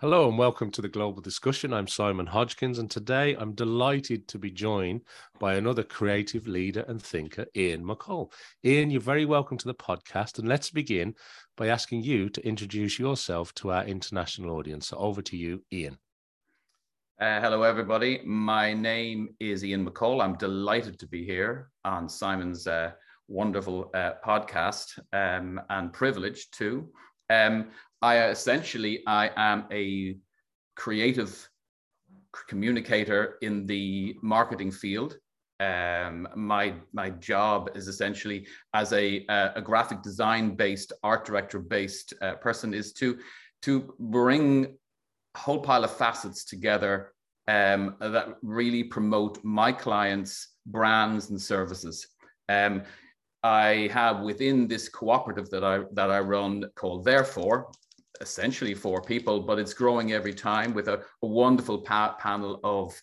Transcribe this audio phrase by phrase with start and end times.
[0.00, 1.72] Hello and welcome to the Global Discussion.
[1.72, 5.00] I'm Simon Hodgkins, and today I'm delighted to be joined
[5.40, 8.30] by another creative leader and thinker, Ian McColl.
[8.62, 11.14] Ian, you're very welcome to the podcast, and let's begin
[11.56, 14.88] by asking you to introduce yourself to our international audience.
[14.88, 15.96] So over to you, Ian.
[17.18, 18.20] Uh, hello, everybody.
[18.26, 20.22] My name is Ian McColl.
[20.22, 22.90] I'm delighted to be here on Simon's uh,
[23.28, 26.90] wonderful uh, podcast um, and privileged too.
[27.30, 27.70] Um,
[28.02, 30.16] I essentially I am a
[30.76, 31.48] creative
[32.48, 35.16] communicator in the marketing field.
[35.58, 42.12] Um, my my job is essentially as a a graphic design based art director based
[42.20, 43.18] uh, person is to
[43.62, 44.76] to bring
[45.34, 47.12] a whole pile of facets together
[47.48, 52.06] um, that really promote my clients' brands and services.
[52.48, 52.82] Um,
[53.42, 57.70] I have within this cooperative that I that I run called Therefour,
[58.20, 62.94] essentially four people, but it's growing every time with a, a wonderful pa- panel of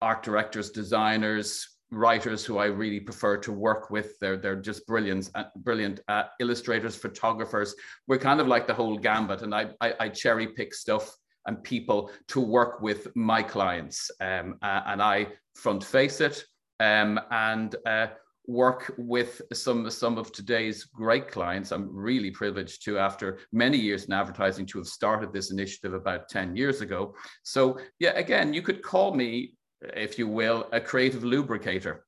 [0.00, 4.18] art directors, designers, writers who I really prefer to work with.
[4.18, 7.74] They're they're just brilliant, uh, brilliant uh, illustrators, photographers.
[8.08, 11.62] We're kind of like the whole gambit, and I, I, I cherry pick stuff and
[11.62, 16.44] people to work with my clients, um, uh, and I front face it.
[16.80, 18.08] Um, and uh,
[18.46, 21.70] work with some some of today's great clients.
[21.70, 26.28] I'm really privileged to, after many years in advertising, to have started this initiative about
[26.28, 27.14] 10 years ago.
[27.42, 29.54] So yeah, again, you could call me,
[29.94, 32.04] if you will, a creative lubricator.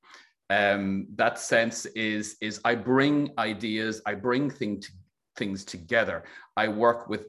[0.51, 4.91] Um, that sense is is I bring ideas, I bring things
[5.37, 6.25] things together.
[6.57, 7.27] I work with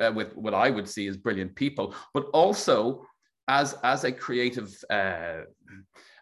[0.00, 3.06] uh, with what I would see as brilliant people, but also
[3.48, 5.42] as as a creative uh,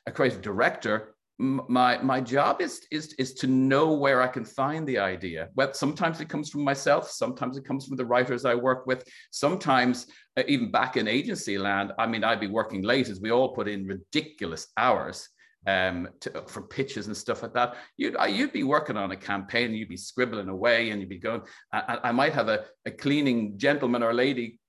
[0.06, 4.86] a creative director, my my job is is is to know where I can find
[4.86, 5.48] the idea.
[5.54, 9.04] Well, sometimes it comes from myself, sometimes it comes from the writers I work with.
[9.32, 13.32] Sometimes uh, even back in agency land, I mean, I'd be working late as we
[13.32, 15.28] all put in ridiculous hours
[15.66, 17.74] um, to, for pitches and stuff like that.
[17.96, 21.42] You'd you'd be working on a campaign, you'd be scribbling away, and you'd be going.
[21.72, 24.60] I, I might have a, a cleaning gentleman or lady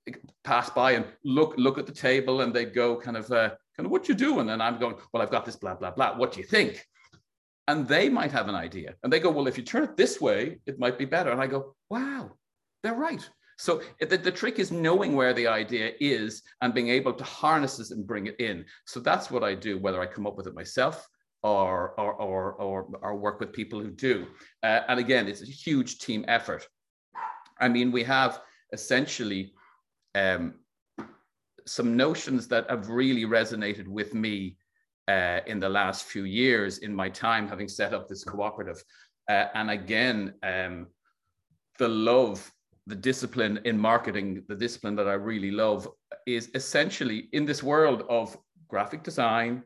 [0.44, 3.32] pass by and look look at the table, and they'd go kind of.
[3.32, 4.50] Uh, kind of what you doing?
[4.50, 6.18] And I'm going, well, I've got this blah, blah, blah.
[6.18, 6.86] What do you think?
[7.68, 8.96] And they might have an idea.
[9.04, 11.32] And they go, well, if you turn it this way, it might be better.
[11.32, 12.32] And I go, wow,
[12.84, 13.28] they're right.
[13.58, 17.80] So the, the trick is knowing where the idea is and being able to harness
[17.80, 18.66] it and bring it in.
[18.86, 21.08] So that's what I do, whether I come up with it myself
[21.44, 24.28] or, or, or, or, or work with people who do.
[24.64, 26.68] Uh, and again, it's a huge team effort.
[27.60, 28.42] I mean, we have
[28.72, 29.54] essentially
[30.16, 30.56] um,
[31.66, 34.58] some notions that have really resonated with me
[35.08, 38.84] uh, in the last few years in my time having set up this cooperative.
[39.30, 40.88] Uh, and again, um,
[41.80, 42.52] the love,
[42.88, 45.88] the discipline in marketing, the discipline that I really love
[46.26, 48.38] is essentially in this world of
[48.68, 49.64] graphic design,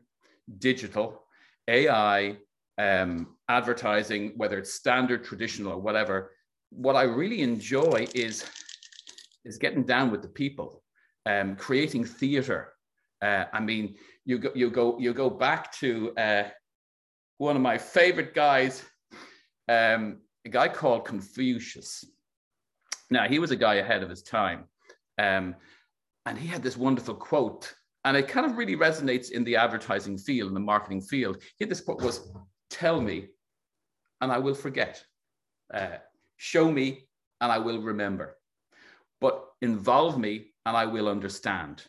[0.58, 1.22] digital,
[1.68, 2.36] AI,
[2.78, 6.32] um, advertising, whether it's standard, traditional, or whatever.
[6.70, 8.44] What I really enjoy is,
[9.44, 10.82] is getting down with the people
[11.28, 12.72] um, creating theater.
[13.20, 16.44] Uh, I mean, you go, you go, you go back to uh,
[17.36, 18.82] one of my favorite guys,
[19.68, 22.04] um, a guy called Confucius.
[23.10, 24.64] Now, he was a guy ahead of his time.
[25.18, 25.54] Um,
[26.26, 27.74] and he had this wonderful quote,
[28.04, 31.42] and it kind of really resonates in the advertising field, in the marketing field.
[31.58, 32.30] He this quote was,
[32.70, 33.28] tell me,
[34.20, 35.02] and I will forget.
[35.72, 35.98] Uh,
[36.36, 37.08] show me,
[37.40, 38.36] and I will remember.
[39.20, 41.82] But involve me, and I will understand.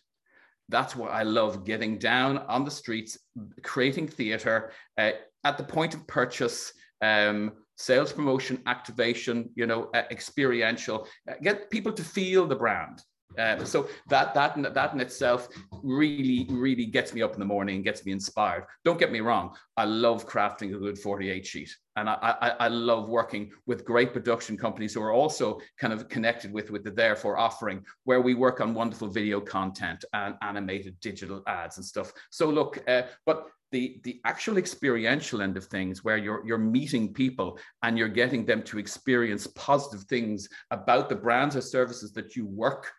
[0.70, 3.18] That's what I love getting down on the streets,
[3.62, 5.12] creating theater uh,
[5.44, 11.70] at the point of purchase, um, sales promotion, activation, you know, uh, experiential, uh, get
[11.70, 13.02] people to feel the brand.
[13.38, 15.50] Um, so that that that in itself
[15.84, 18.66] really really gets me up in the morning and gets me inspired.
[18.84, 22.68] Don't get me wrong, I love crafting a good 48 sheet, and I, I, I
[22.70, 26.92] love working with great production companies who are also kind of connected with with the
[26.92, 32.14] Therefour offering, where we work on wonderful video content and animated digital ads and stuff.
[32.30, 37.14] So look, uh, but the the actual experiential end of things where you're you're meeting
[37.14, 42.36] people and you're getting them to experience positive things about the brands or services that
[42.36, 42.92] you work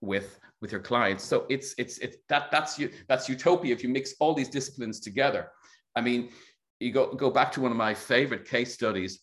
[0.00, 3.88] with with your clients so it's it's it's that that's you that's utopia if you
[3.88, 5.50] mix all these disciplines together
[5.94, 6.30] i mean
[6.80, 9.20] you go go back to one of my favorite case studies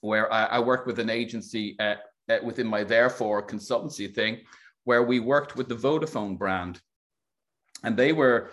[0.00, 1.96] where i, I worked with an agency uh,
[2.28, 4.40] uh, within my therefour consultancy thing
[4.84, 6.80] where we worked with the vodafone brand
[7.84, 8.50] and they were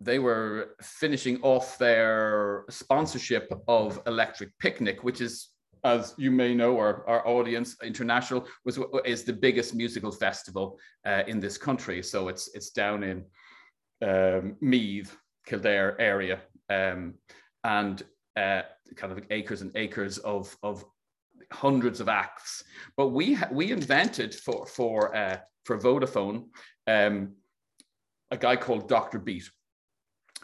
[0.00, 5.48] they were finishing off their sponsorship of electric picnic which is
[5.86, 11.22] as you may know, our, our audience international was is the biggest musical festival uh,
[11.28, 12.02] in this country.
[12.02, 13.24] So it's it's down in
[14.02, 15.16] um, Meath,
[15.46, 16.40] Kildare area,
[16.70, 17.14] um,
[17.64, 18.02] and
[18.36, 18.62] uh,
[18.96, 20.84] kind of acres and acres of of
[21.52, 22.64] hundreds of acts.
[22.96, 26.46] But we we invented for for uh, for Vodafone
[26.86, 27.32] um,
[28.30, 29.18] a guy called Dr.
[29.18, 29.50] Beat.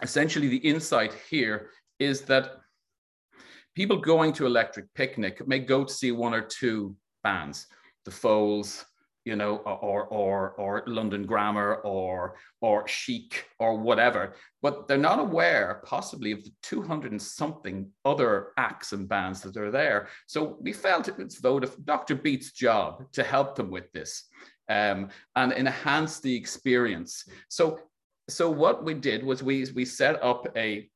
[0.02, 2.56] Essentially, the insight here is that
[3.74, 7.66] people going to Electric Picnic may go to see one or two bands,
[8.04, 8.84] the Foals,
[9.24, 15.18] you know, or or or London Grammar or or Chic or whatever, but they're not
[15.18, 20.08] aware possibly of the 200 and something other acts and bands that are there.
[20.26, 22.14] So we felt it was though Dr.
[22.16, 24.24] Beat's job to help them with this
[24.68, 27.24] um, and enhance the experience.
[27.48, 27.80] So
[28.28, 30.88] so what we did was we we set up a,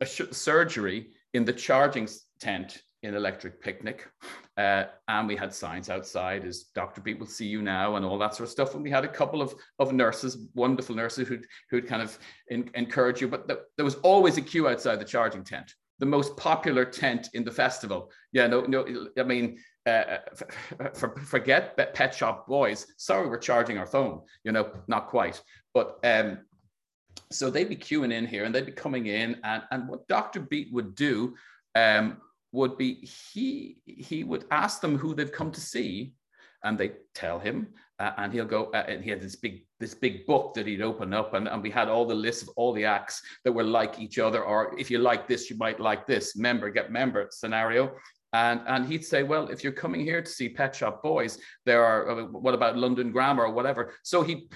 [0.00, 2.08] a surgery in the charging
[2.40, 4.08] tent in Electric Picnic.
[4.56, 7.00] Uh, and we had signs outside as Dr.
[7.00, 8.74] Beat will see you now and all that sort of stuff.
[8.74, 12.18] And we had a couple of, of nurses, wonderful nurses who'd, who'd kind of
[12.48, 13.28] in, encourage you.
[13.28, 17.28] But the, there was always a queue outside the charging tent, the most popular tent
[17.34, 18.10] in the festival.
[18.32, 20.18] Yeah, no, no, I mean, uh,
[20.94, 22.86] for, forget Pet Shop Boys.
[22.96, 25.42] Sorry, we're charging our phone, you know, not quite.
[25.74, 26.38] But um,
[27.30, 29.38] so they'd be queuing in here and they'd be coming in.
[29.44, 30.40] And, and what Dr.
[30.40, 31.34] Beat would do
[31.74, 32.18] um,
[32.54, 36.14] would be he he would ask them who they've come to see,
[36.62, 37.66] and they tell him,
[37.98, 40.80] uh, and he'll go uh, and he had this big this big book that he'd
[40.80, 43.64] open up, and, and we had all the lists of all the acts that were
[43.64, 47.26] like each other, or if you like this, you might like this member get member
[47.30, 47.92] scenario,
[48.34, 51.84] and, and he'd say, well, if you're coming here to see Pet Shop Boys, there
[51.84, 53.92] are, uh, what about London Grammar or whatever?
[54.02, 54.48] So he,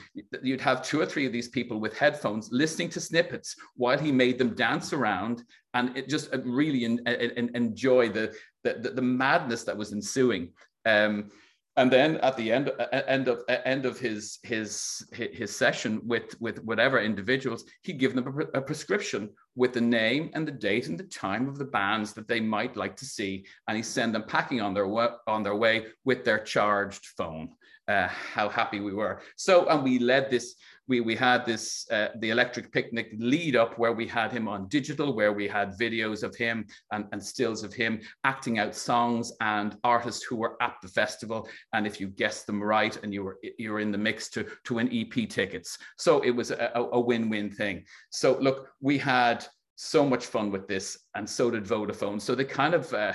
[0.42, 4.10] you'd have two or three of these people with headphones listening to snippets while he
[4.10, 5.44] made them dance around
[5.74, 8.34] and it just uh, really in, in, enjoy the,
[8.64, 10.50] the, the, madness that was ensuing.
[10.84, 11.30] Um,
[11.78, 15.56] and then at the end uh, uh, end of uh, end of his his his
[15.56, 20.52] session with with whatever individuals he'd give them a, prescription with the name and the
[20.52, 23.46] date and the time of the bands that they might like to see.
[23.66, 27.50] And he send them packing on their way on their way with their charged phone.
[27.86, 29.22] Uh, how happy we were.
[29.36, 30.56] So and we led this
[30.88, 34.68] we, we had this, uh, the electric picnic lead up where we had him on
[34.68, 39.32] digital, where we had videos of him and, and stills of him acting out songs
[39.40, 41.46] and artists who were at the festival.
[41.74, 44.46] And if you guessed them right and you were, you were in the mix to,
[44.64, 45.78] to win EP tickets.
[45.98, 47.84] So it was a, a win-win thing.
[48.10, 49.44] So look, we had
[49.76, 52.20] so much fun with this and so did Vodafone.
[52.20, 53.12] So they kind of, uh,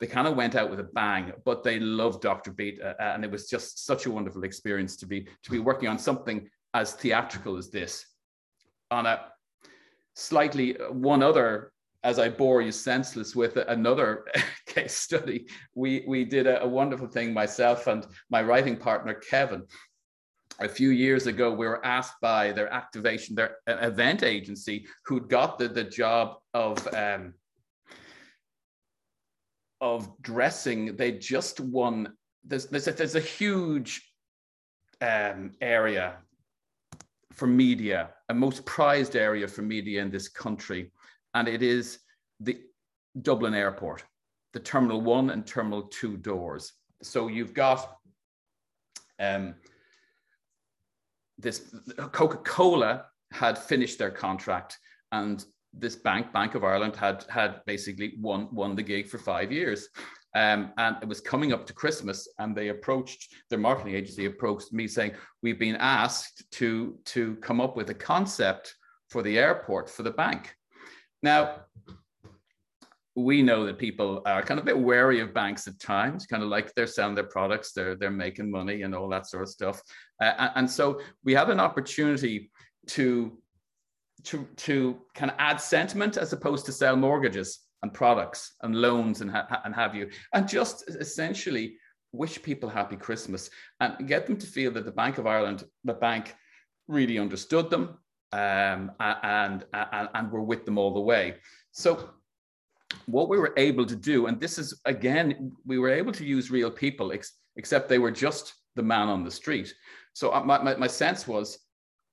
[0.00, 2.52] they kind of went out with a bang, but they loved Dr.
[2.52, 5.90] Beat, uh, and it was just such a wonderful experience to be to be working
[5.90, 8.06] on something as theatrical as this.
[8.90, 9.26] On a
[10.14, 11.72] slightly one other,
[12.02, 14.26] as I bore you senseless with another
[14.66, 19.64] case study, we we did a, a wonderful thing myself and my writing partner Kevin.
[20.58, 25.58] A few years ago, we were asked by their activation, their event agency, who'd got
[25.58, 27.34] the, the job of um,
[29.80, 30.96] of dressing.
[30.96, 32.12] They just won.
[32.44, 34.02] There's there's a, there's a huge
[35.00, 36.18] um, area
[37.40, 40.92] for media, a most prized area for media in this country,
[41.32, 42.00] and it is
[42.38, 42.60] the
[43.22, 44.04] Dublin Airport,
[44.52, 46.74] the Terminal 1 and Terminal 2 doors.
[47.02, 47.96] So you've got
[49.18, 49.54] um,
[51.38, 51.74] this
[52.12, 54.78] Coca-Cola had finished their contract
[55.10, 55.42] and
[55.72, 59.88] this bank, Bank of Ireland, had had basically won won the gig for five years.
[60.34, 64.72] Um, and it was coming up to Christmas, and they approached their marketing agency approached
[64.72, 68.74] me saying, "We've been asked to to come up with a concept
[69.08, 70.54] for the airport for the bank."
[71.22, 71.64] Now,
[73.16, 76.42] we know that people are kind of a bit wary of banks at times, kind
[76.42, 79.48] of like they're selling their products, they're they're making money, and all that sort of
[79.48, 79.82] stuff.
[80.22, 82.50] Uh, and so we have an opportunity
[82.86, 83.36] to
[84.24, 89.20] to to kind of add sentiment as opposed to sell mortgages and products and loans
[89.20, 91.76] and, ha- and have you, and just essentially
[92.12, 95.94] wish people happy Christmas and get them to feel that the Bank of Ireland, the
[95.94, 96.34] bank,
[96.88, 97.98] really understood them
[98.32, 101.36] um, and, and, and were with them all the way.
[101.72, 102.10] So
[103.06, 106.50] what we were able to do, and this is again, we were able to use
[106.50, 109.72] real people, ex- except they were just the man on the street.
[110.12, 111.58] So uh, my, my, my sense was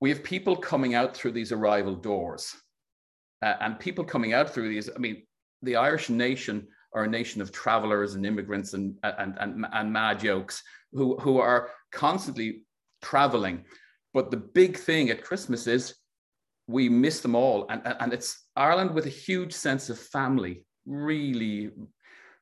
[0.00, 2.54] we have people coming out through these arrival doors.
[3.40, 5.22] Uh, and people coming out through these, I mean,
[5.62, 10.22] the Irish nation are a nation of travelers and immigrants and, and, and, and mad
[10.22, 10.62] yokes
[10.92, 12.62] who, who are constantly
[13.02, 13.64] traveling.
[14.14, 15.94] But the big thing at Christmas is
[16.66, 17.66] we miss them all.
[17.68, 21.70] And, and it's Ireland with a huge sense of family, really,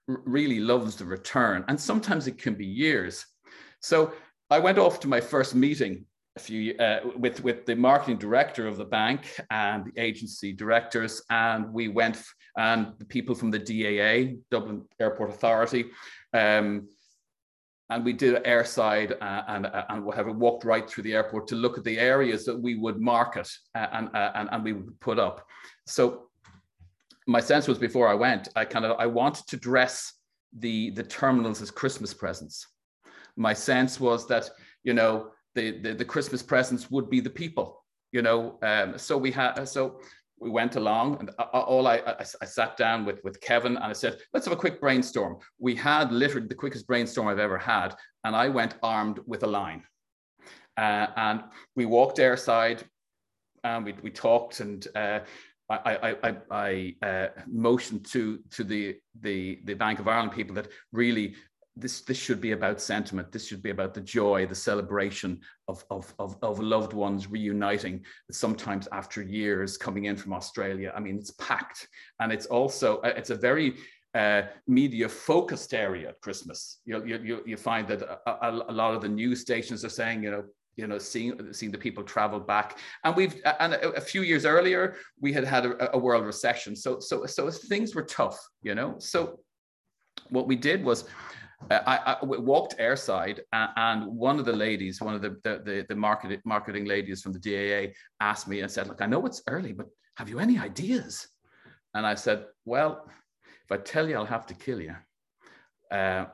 [0.06, 1.64] really loves the return.
[1.68, 3.25] And sometimes it can be years.
[3.80, 4.12] So
[4.50, 6.06] I went off to my first meeting
[6.37, 11.23] a few uh, with with the marketing director of the bank and the agency directors,
[11.31, 12.23] and we went
[12.57, 15.87] and the people from the DAA, Dublin Airport Authority,
[16.33, 16.88] um,
[17.90, 20.31] and we did airside uh, and uh, and whatever.
[20.31, 23.87] Walked right through the airport to look at the areas that we would market uh,
[23.93, 25.47] and uh, and and we would put up.
[25.87, 26.28] So
[27.26, 30.12] my sense was before I went, I kind of I wanted to dress
[30.59, 32.66] the the terminals as Christmas presents.
[33.37, 34.50] My sense was that
[34.85, 38.59] you know the, the, the Christmas presents would be the people, you know.
[38.63, 39.99] Um, so we had so
[40.39, 43.95] we went along and all I, I, I, sat down with with Kevin and I
[43.95, 45.39] said, let's have a quick brainstorm.
[45.59, 47.95] We had literally the quickest brainstorm I've ever had,
[48.25, 49.83] and I went armed with a line.
[50.77, 51.43] Uh, and
[51.75, 52.83] we walked airside
[53.65, 55.21] and we, we talked and uh,
[55.69, 60.55] I, I, I, I uh, motioned to to the, the the Bank of Ireland people
[60.57, 61.35] that really
[61.76, 63.30] this this should be about sentiment.
[63.30, 68.04] This should be about the joy the celebration of of of, of loved ones reuniting
[68.30, 70.92] sometimes after years coming in from australia.
[70.97, 71.88] I mean it's packed.
[72.21, 73.75] And it's also uh, it's a very
[74.14, 76.78] uh, media focused area at Christmas.
[76.87, 80.30] You, you, you find that a, a, lot of the news stations are saying, you
[80.30, 80.45] know,
[80.76, 84.45] you know, seeing seeing the people travel back, and we've and a, a few years
[84.45, 88.75] earlier we had had a, a, world recession, so so so things were tough, you
[88.75, 88.95] know.
[88.99, 89.40] So
[90.28, 91.04] what we did was
[91.71, 95.97] I, I, walked airside, and one of the ladies, one of the the, the, the
[95.97, 99.73] market, marketing ladies from the DAA, asked me and said, "Look, I know it's early,
[99.73, 99.87] but
[100.17, 101.29] have you any ideas?"
[101.95, 103.09] And I said, "Well,
[103.65, 104.95] if I tell you, I'll have to kill you."
[105.91, 106.27] Uh,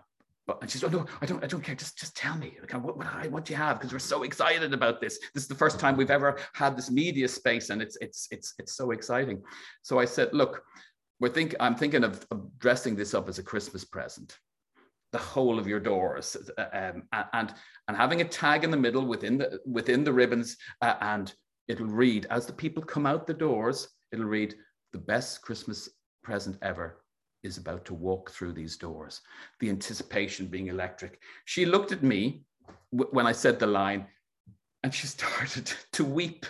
[0.46, 1.76] but and she said, "Oh no, I don't, I don't care.
[1.76, 3.78] Just, just tell me what, what, what do you have?
[3.78, 5.18] Because we're so excited about this.
[5.34, 8.54] This is the first time we've ever had this media space, and it's, it's, it's,
[8.58, 9.40] it's so exciting."
[9.82, 10.62] So I said, "Look,
[11.20, 14.36] we're think, I'm thinking of, of dressing this up as a Christmas present."
[15.12, 17.02] The whole of your doors uh, um,
[17.34, 17.54] and
[17.88, 21.34] and having a tag in the middle within the within the ribbons uh, and
[21.68, 24.54] it'll read as the people come out the doors it'll read
[24.92, 25.88] the best christmas
[26.22, 27.02] present ever
[27.42, 29.20] is about to walk through these doors.
[29.60, 31.20] The anticipation being electric.
[31.44, 32.44] She looked at me
[32.90, 34.06] when i said the line
[34.82, 36.46] and she started to weep.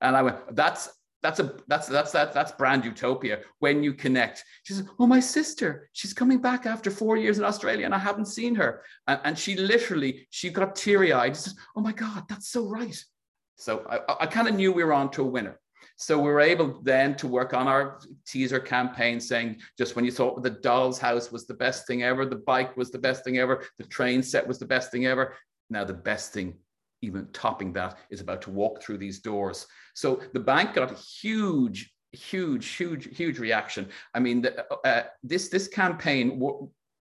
[0.00, 0.90] And i went that's
[1.22, 4.44] that's a that's that's that that's brand utopia when you connect.
[4.64, 7.98] She says oh my sister she's coming back after four years in australia and i
[7.98, 8.82] haven't seen her.
[9.06, 11.36] And, and she literally she got teary-eyed.
[11.36, 13.02] She says oh my god that's so right.
[13.56, 15.58] So i, I kind of knew we were on to a winner.
[15.98, 20.12] So we were able then to work on our teaser campaign saying just when you
[20.12, 23.38] thought the doll's house was the best thing ever the bike was the best thing
[23.38, 25.34] ever the train set was the best thing ever.
[25.70, 26.58] Now the best thing
[27.02, 29.66] even topping that, is about to walk through these doors.
[29.94, 33.88] So the bank got a huge, huge, huge, huge reaction.
[34.14, 36.40] I mean, the, uh, this this campaign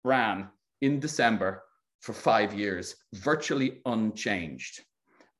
[0.03, 0.49] ran
[0.81, 1.63] in December
[2.01, 4.81] for five years, virtually unchanged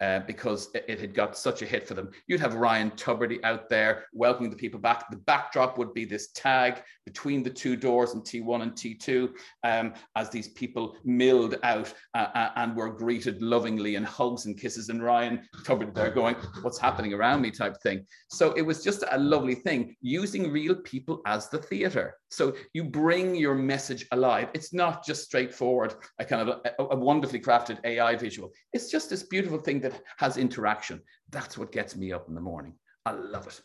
[0.01, 2.12] uh, because it, it, had got such a hit for them.
[2.27, 5.10] You'd have Ryan Tubridy out there welcoming the people back.
[5.10, 9.30] The backdrop would be this tag between the two doors in T1 and T2
[9.64, 14.60] um, as these people milled out uh, uh, and were greeted lovingly and hugs and
[14.60, 14.90] kisses.
[14.90, 17.48] And Ryan Tubridy there going, What's happening around me?
[17.58, 18.06] type thing.
[18.30, 22.16] So it was just a lovely thing using real people as the theater.
[22.30, 24.50] So you bring your message alive.
[24.54, 28.52] It's not just straightforward, a kind of a, a wonderfully crafted AI visual.
[28.74, 31.02] It's just this beautiful thing that has interaction.
[31.30, 32.74] That's what gets me up in the morning.
[33.06, 33.62] I love it.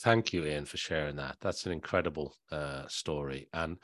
[0.00, 1.36] Thank you, Ian, for sharing that.
[1.40, 3.48] That's an incredible uh, story.
[3.52, 3.78] And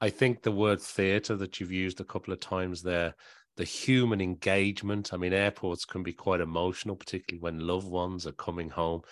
[0.00, 3.14] I think the word theatre that you've used a couple of times there,
[3.56, 5.12] the human engagement.
[5.12, 9.02] I mean, airports can be quite emotional, particularly when loved ones are coming home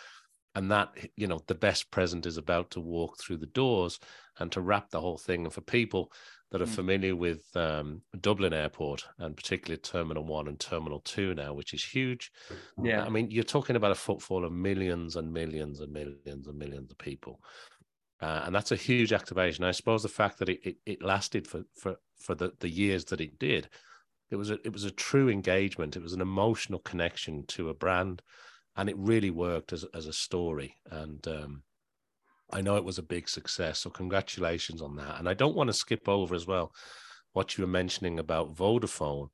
[0.54, 3.98] and that you know the best present is about to walk through the doors
[4.38, 5.44] and to wrap the whole thing.
[5.44, 6.12] And for people
[6.50, 6.74] that are mm.
[6.74, 11.82] familiar with um, dublin airport and particularly terminal 1 and terminal 2 now which is
[11.82, 12.30] huge
[12.82, 13.02] yeah.
[13.04, 16.90] I mean you're talking about a footfall of millions and millions and millions and millions
[16.90, 17.40] of people.
[18.20, 19.64] Uh, and that's a huge activation.
[19.64, 23.06] I suppose the fact that it, it, it lasted for for for the, the years
[23.06, 23.68] that it did
[24.32, 25.94] it was a it was a true engagement.
[25.94, 28.22] It was an emotional connection to a brand
[28.76, 30.76] and it really worked as as a story.
[30.90, 31.62] And um,
[32.52, 33.80] I know it was a big success.
[33.80, 35.18] So congratulations on that.
[35.18, 36.72] And I don't want to skip over as well
[37.32, 39.28] what you were mentioning about Vodafone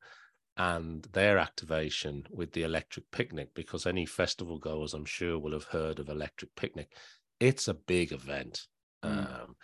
[0.59, 5.65] and their activation with the electric picnic because any festival goers i'm sure will have
[5.65, 6.91] heard of electric picnic
[7.39, 8.67] it's a big event
[9.05, 9.09] mm.
[9.11, 9.55] um,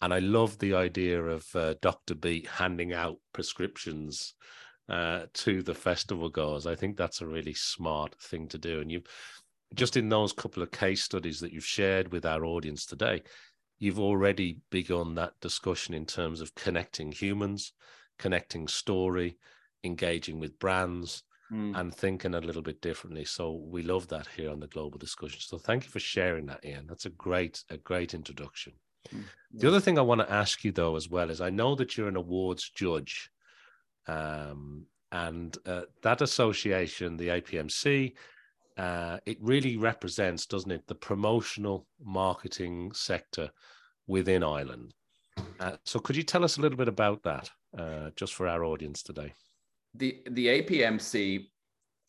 [0.00, 4.34] and i love the idea of uh, dr beat handing out prescriptions
[4.88, 6.66] uh, to the festival goers.
[6.66, 8.80] I think that's a really smart thing to do.
[8.80, 9.06] And you've
[9.74, 13.22] just in those couple of case studies that you've shared with our audience today,
[13.78, 17.72] you've already begun that discussion in terms of connecting humans,
[18.18, 19.36] connecting story,
[19.84, 21.78] engaging with brands, mm.
[21.78, 23.24] and thinking a little bit differently.
[23.24, 25.40] So we love that here on the global discussion.
[25.40, 26.86] So thank you for sharing that, Ian.
[26.86, 28.72] That's a great, a great introduction.
[29.14, 29.24] Mm.
[29.52, 31.96] The other thing I want to ask you though, as well, is I know that
[31.96, 33.30] you're an awards judge.
[34.08, 38.14] Um, and uh, that association, the APMC,
[38.76, 43.50] uh, it really represents, doesn't it, the promotional marketing sector
[44.06, 44.94] within Ireland.
[45.60, 48.64] Uh, so, could you tell us a little bit about that, uh, just for our
[48.64, 49.32] audience today?
[49.94, 51.46] The the APMC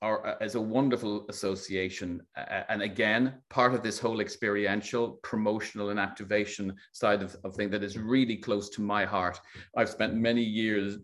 [0.01, 5.89] are, uh, is a wonderful association, uh, and again, part of this whole experiential, promotional,
[5.89, 9.39] and activation side of, of thing that is really close to my heart.
[9.75, 10.97] I've spent many years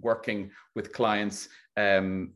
[0.00, 1.48] working with clients.
[1.76, 2.32] Um,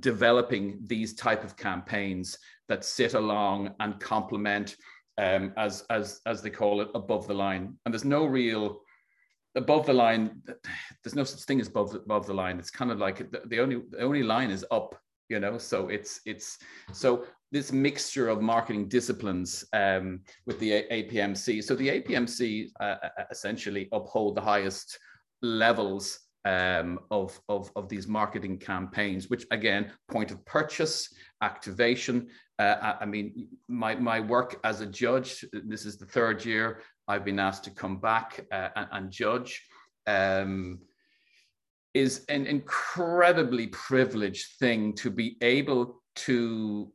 [0.00, 4.76] developing these type of campaigns that sit along and complement
[5.18, 8.80] um, as as as they call it above the line and there's no real
[9.54, 10.42] above the line
[11.02, 12.58] there's no such thing as above above the line.
[12.58, 14.96] It's kind of like the, the only the only line is up
[15.28, 15.56] you know?
[15.58, 16.58] So it's it's
[16.92, 23.24] so this mixture of marketing disciplines um, with the apmc so the apmc uh, uh,
[23.30, 24.98] essentially uphold the highest
[25.42, 32.28] levels um, of, of, of these marketing campaigns, which again, point of purchase, activation.
[32.58, 36.80] Uh, I, I, mean, my, my work as a judge, this is the third year
[37.12, 39.62] I've been asked to come back uh, and, and, judge,
[40.06, 40.78] um,
[41.92, 46.90] is an incredibly privileged thing to be able to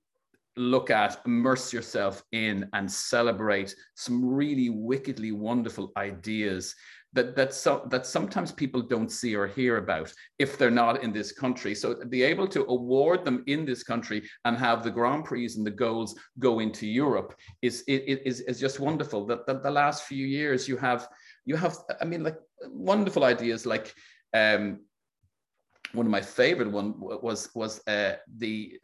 [0.56, 6.74] look at, immerse yourself in, and celebrate some really wickedly wonderful ideas
[7.14, 11.14] that that so, that sometimes people don't see or hear about if they're not in
[11.14, 11.74] this country.
[11.74, 15.66] So be able to award them in this country and have the Grand Prix and
[15.66, 19.26] the goals go into Europe is is is just wonderful.
[19.26, 21.08] That, that the last few years you have
[21.46, 22.38] you have I mean like
[22.70, 23.94] wonderful ideas like
[24.34, 24.82] um,
[25.94, 28.80] one of my favorite one was was uh, the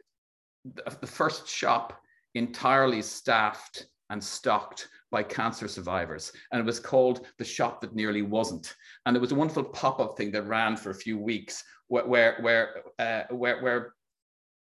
[1.00, 2.00] the first shop
[2.34, 6.32] entirely staffed and stocked by cancer survivors.
[6.50, 8.74] And it was called The Shop That Nearly Wasn't.
[9.06, 12.06] And it was a wonderful pop up thing that ran for a few weeks where,
[12.12, 13.94] where, where, uh, where, where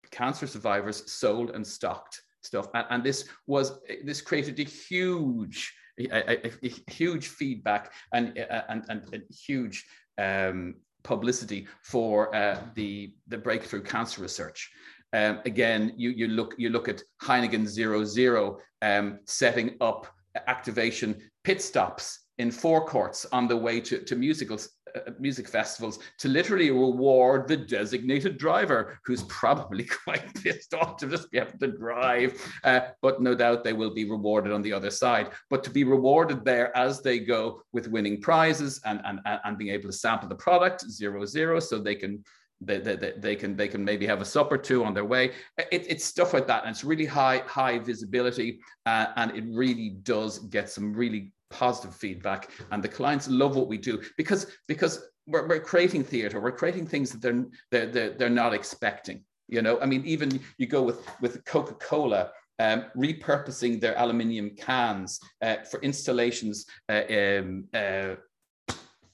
[0.09, 2.67] cancer survivors sold and stocked stuff.
[2.73, 8.63] And, and this was, this created a huge, a, a, a huge feedback and, uh,
[8.69, 9.85] and, and, and huge
[10.17, 14.71] um, publicity for uh, the, the breakthrough cancer research.
[15.13, 20.05] Um, again, you, you look you look at Heineken Zero Zero um, setting up
[20.47, 26.29] activation pit stops in forecourts on the way to, to musicals, uh, music festivals to
[26.29, 31.67] literally reward the designated driver who's probably quite pissed off to just be able to
[31.67, 32.41] drive.
[32.63, 35.31] Uh, but no doubt they will be rewarded on the other side.
[35.49, 39.73] But to be rewarded there as they go with winning prizes and, and, and being
[39.73, 42.23] able to sample the product zero zero so they can
[42.61, 45.31] they, they, they can they can maybe have a sup or two on their way.
[45.57, 49.91] It, it's stuff like that, and it's really high high visibility, uh, and it really
[50.03, 52.51] does get some really positive feedback.
[52.71, 56.87] And the clients love what we do because because we're, we're creating theatre, we're creating
[56.87, 59.23] things that they're, they're they're they're not expecting.
[59.47, 62.31] You know, I mean, even you go with with Coca Cola.
[62.61, 67.63] Um, repurposing their aluminium cans uh, for installations uh, um,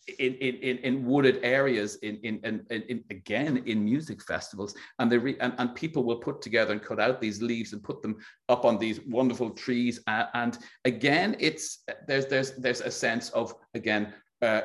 [0.09, 4.75] uh, in, in, in wooded areas in, in, in, in, again in music festivals.
[4.99, 7.83] And they re, and, and people will put together and cut out these leaves and
[7.83, 8.17] put them
[8.49, 10.01] up on these wonderful trees.
[10.07, 14.61] Uh, and again it's there's there's there's a sense of again uh,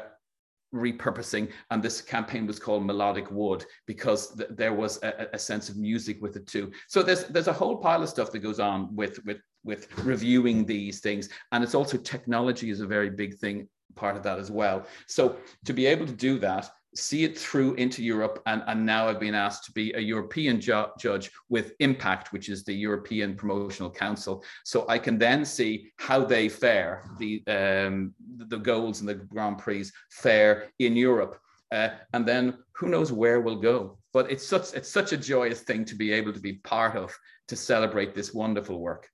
[0.75, 1.51] repurposing.
[1.71, 5.77] And this campaign was called melodic wood because th- there was a, a, sense of
[5.77, 6.71] music with it too.
[6.89, 10.65] So there's there's a whole pile of stuff that goes on with with with reviewing
[10.65, 11.29] these things.
[11.53, 14.87] And it's also technology is a very big thing part of that as well.
[15.07, 19.09] So to be able to do that, see it through into Europe, and, and now
[19.09, 23.37] I've been asked to be a European ju- judge with Impact, which is the European
[23.37, 24.43] Promotional Council.
[24.65, 29.59] So I can then see how they fare, the um, the goals and the Grand
[29.59, 31.39] Prix fare in Europe.
[31.73, 33.99] Uh, and then who knows where we'll go.
[34.13, 37.17] But it's such it's such a joyous thing to be able to be part of
[37.49, 39.09] to celebrate this wonderful work.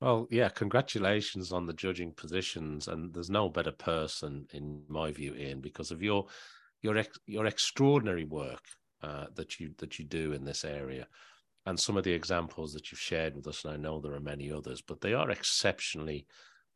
[0.00, 5.34] Well, yeah, congratulations on the judging positions, and there's no better person, in my view,
[5.34, 6.26] Ian, because of your
[6.82, 8.62] your ex, your extraordinary work
[9.02, 11.06] uh, that you that you do in this area,
[11.64, 13.64] and some of the examples that you've shared with us.
[13.64, 16.26] And I know there are many others, but they are exceptionally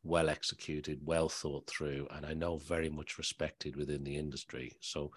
[0.03, 4.73] well executed, well thought through, and I know very much respected within the industry.
[4.79, 5.11] So,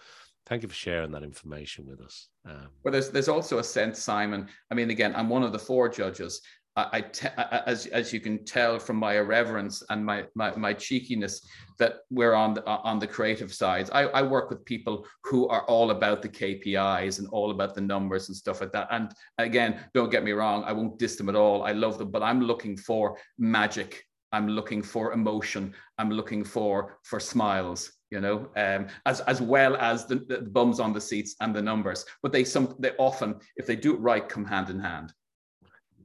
[0.45, 2.29] thank you for sharing that information with us.
[2.45, 4.47] Um, well, there's there's also a sense, Simon.
[4.71, 6.43] I mean, again, I'm one of the four judges,
[6.77, 7.29] I, te-
[7.67, 11.47] as as you can tell from my irreverence and my my, my cheekiness,
[11.79, 13.91] that we're on the on the creative sides.
[13.91, 17.81] I, I work with people who are all about the KPIs and all about the
[17.81, 18.89] numbers and stuff like that.
[18.91, 21.63] And again, don't get me wrong, I won't diss them at all.
[21.63, 24.05] I love them, but I'm looking for magic.
[24.33, 25.75] I'm looking for emotion.
[25.99, 30.79] I'm looking for for smiles you know, um, as as well as the, the, bums
[30.79, 32.05] on the seats and the numbers.
[32.23, 35.13] But they some they often, if they do it right, come hand in hand.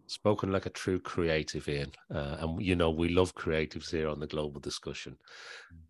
[0.09, 1.91] Spoken like a true creative, Ian.
[2.11, 5.15] Uh, and you know we love creatives here on the global discussion.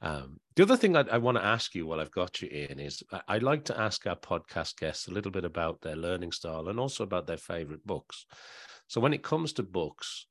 [0.02, 2.80] Um, the other thing I, I want to ask you while I've got you, Ian,
[2.80, 6.34] is I, I like to ask our podcast guests a little bit about their learning
[6.34, 8.26] style and also about their favorite books.
[8.88, 10.26] So when it comes to books,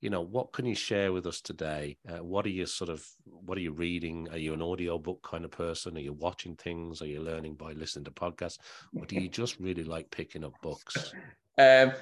[0.00, 1.98] you know what can you share with us today?
[2.08, 4.28] Uh, what are you sort of what are you reading?
[4.30, 5.98] Are you an audio book kind of person?
[5.98, 7.02] Are you watching things?
[7.02, 8.58] Are you learning by listening to podcasts?
[8.98, 11.12] Or do you just really like picking up books?
[11.58, 11.92] Um,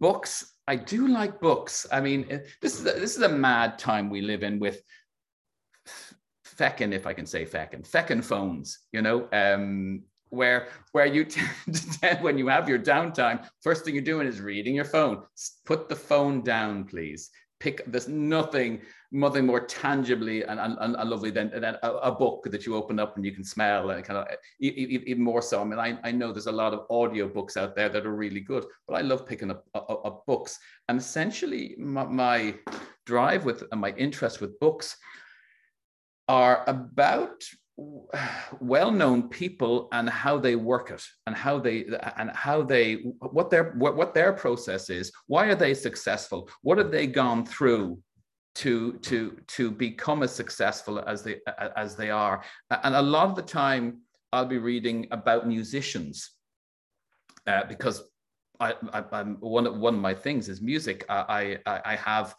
[0.00, 0.54] books?
[0.66, 1.86] I do like books.
[1.90, 4.82] I mean eh, this is a, this is a mad time we live in with
[6.44, 11.24] feckin if i can say feckin feckin phones you know um where where you
[12.00, 15.22] tend when you have your downtime first thing you're doing is reading your phone.
[15.64, 17.30] Put the phone down please.
[17.60, 22.46] Pick there's nothing nothing more tangibly and, and, and lovely than, than a, a, book
[22.50, 24.26] that you open up and you can smell and kind of
[24.60, 25.60] even more so.
[25.60, 28.14] I mean I, I know there's a lot of audio books out there that are
[28.14, 30.58] really good but i love picking up, up, up books.
[30.88, 32.54] And essentially my, my
[33.04, 34.96] drive with and my interest with books
[36.28, 37.44] are about
[38.60, 43.74] well-known people and how they work it and how they and how they what their
[43.76, 47.98] what, what their process is why are they successful what have they gone through
[48.56, 51.36] to to to become as successful as they
[51.76, 53.98] as they are and a lot of the time
[54.32, 56.30] i'll be reading about musicians
[57.46, 58.02] uh, because
[58.58, 61.04] I, I, am one of one of my things is music.
[61.08, 62.34] I, I I have,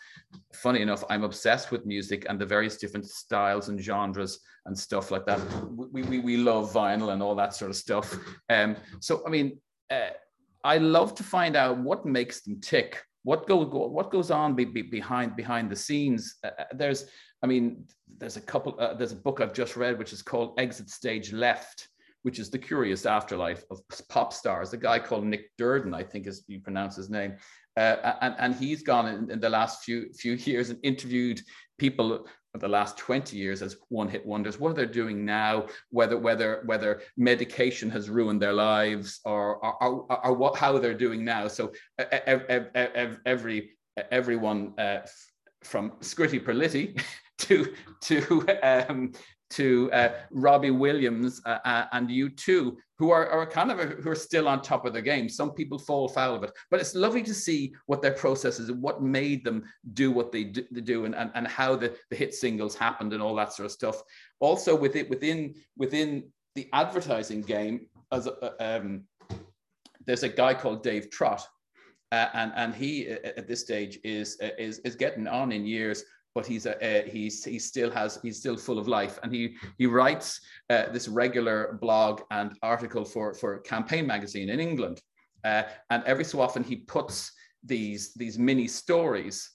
[0.54, 5.12] funny enough, I'm obsessed with music and the various different styles and genres and stuff
[5.12, 5.40] like that.
[5.76, 8.16] We we, we love vinyl and all that sort of stuff.
[8.50, 9.60] Um, so I mean,
[9.92, 10.10] uh,
[10.64, 13.04] I love to find out what makes them tick.
[13.28, 16.36] What goes what goes on be, be behind behind the scenes.
[16.46, 17.02] Uh, uh, there's
[17.44, 17.86] I mean,
[18.20, 18.80] there's a couple.
[18.80, 21.90] Uh, there's a book I've just read which is called Exit Stage Left
[22.24, 24.74] which is the curious afterlife of pop stars.
[24.74, 27.36] A guy called Nick Duerden, I think is you pronounce his name,
[27.78, 31.42] uh, and and he's gone in, in, the last few few years and interviewed
[31.78, 32.28] people
[32.60, 34.60] the last 20 years as one hit wonders.
[34.60, 35.68] What are they're doing now?
[35.90, 40.94] Whether whether whether medication has ruined their lives or or, or, or what how they're
[40.94, 41.48] doing now.
[41.48, 41.72] So
[43.26, 43.72] every
[44.12, 45.00] everyone uh,
[45.64, 47.02] from Scritti Politti
[47.40, 49.12] to to um,
[49.52, 54.10] to uh, Robbie Williams uh, uh and U2 who are, are kind of a, who
[54.10, 55.30] are still on top of their game.
[55.30, 58.70] Some people fall foul of it, but it's lovely to see what their process is
[58.70, 62.34] and what made them do what they do, and, and, and how the, the hit
[62.34, 64.02] singles happened and all that sort of stuff.
[64.40, 66.24] Also within within within
[66.56, 69.04] the advertising game, as uh, um,
[70.06, 71.48] there's a guy called Dave Trott,
[72.12, 76.04] uh, and and he at this stage is is is getting on in years
[76.38, 79.88] but he's a, he's he still has he's still full of life, and he he
[79.88, 85.02] writes uh, this regular blog and article for for Campaign magazine in England,
[85.44, 87.32] uh, and every so often he puts
[87.64, 89.50] these these mini stories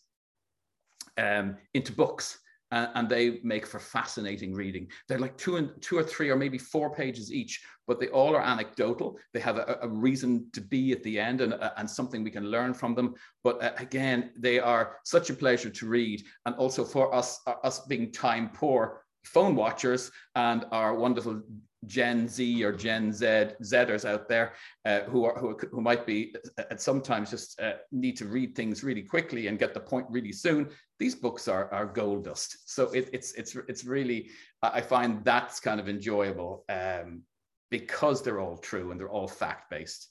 [1.18, 2.40] um, into books
[2.72, 4.88] and, and, they make for fascinating reading.
[5.06, 8.34] They're like two and two or three or maybe four pages each, but they all
[8.34, 9.18] are anecdotal.
[9.32, 12.30] They have a, a reason to be at the end and, uh, and something we
[12.30, 13.14] can learn from them.
[13.44, 17.54] But uh, again, they are such a pleasure to read, and also for us uh,
[17.62, 21.42] us being time poor phone watchers and our wonderful
[21.86, 23.26] Gen Z or Gen Z
[23.62, 28.16] Zers out there uh, who are who, who might be at sometimes just uh, need
[28.18, 30.68] to read things really quickly and get the point really soon.
[30.98, 32.70] These books are are gold dust.
[32.72, 34.30] So it, it's it's it's really
[34.62, 37.22] I find that's kind of enjoyable um,
[37.70, 40.08] because they're all true and they're all fact based.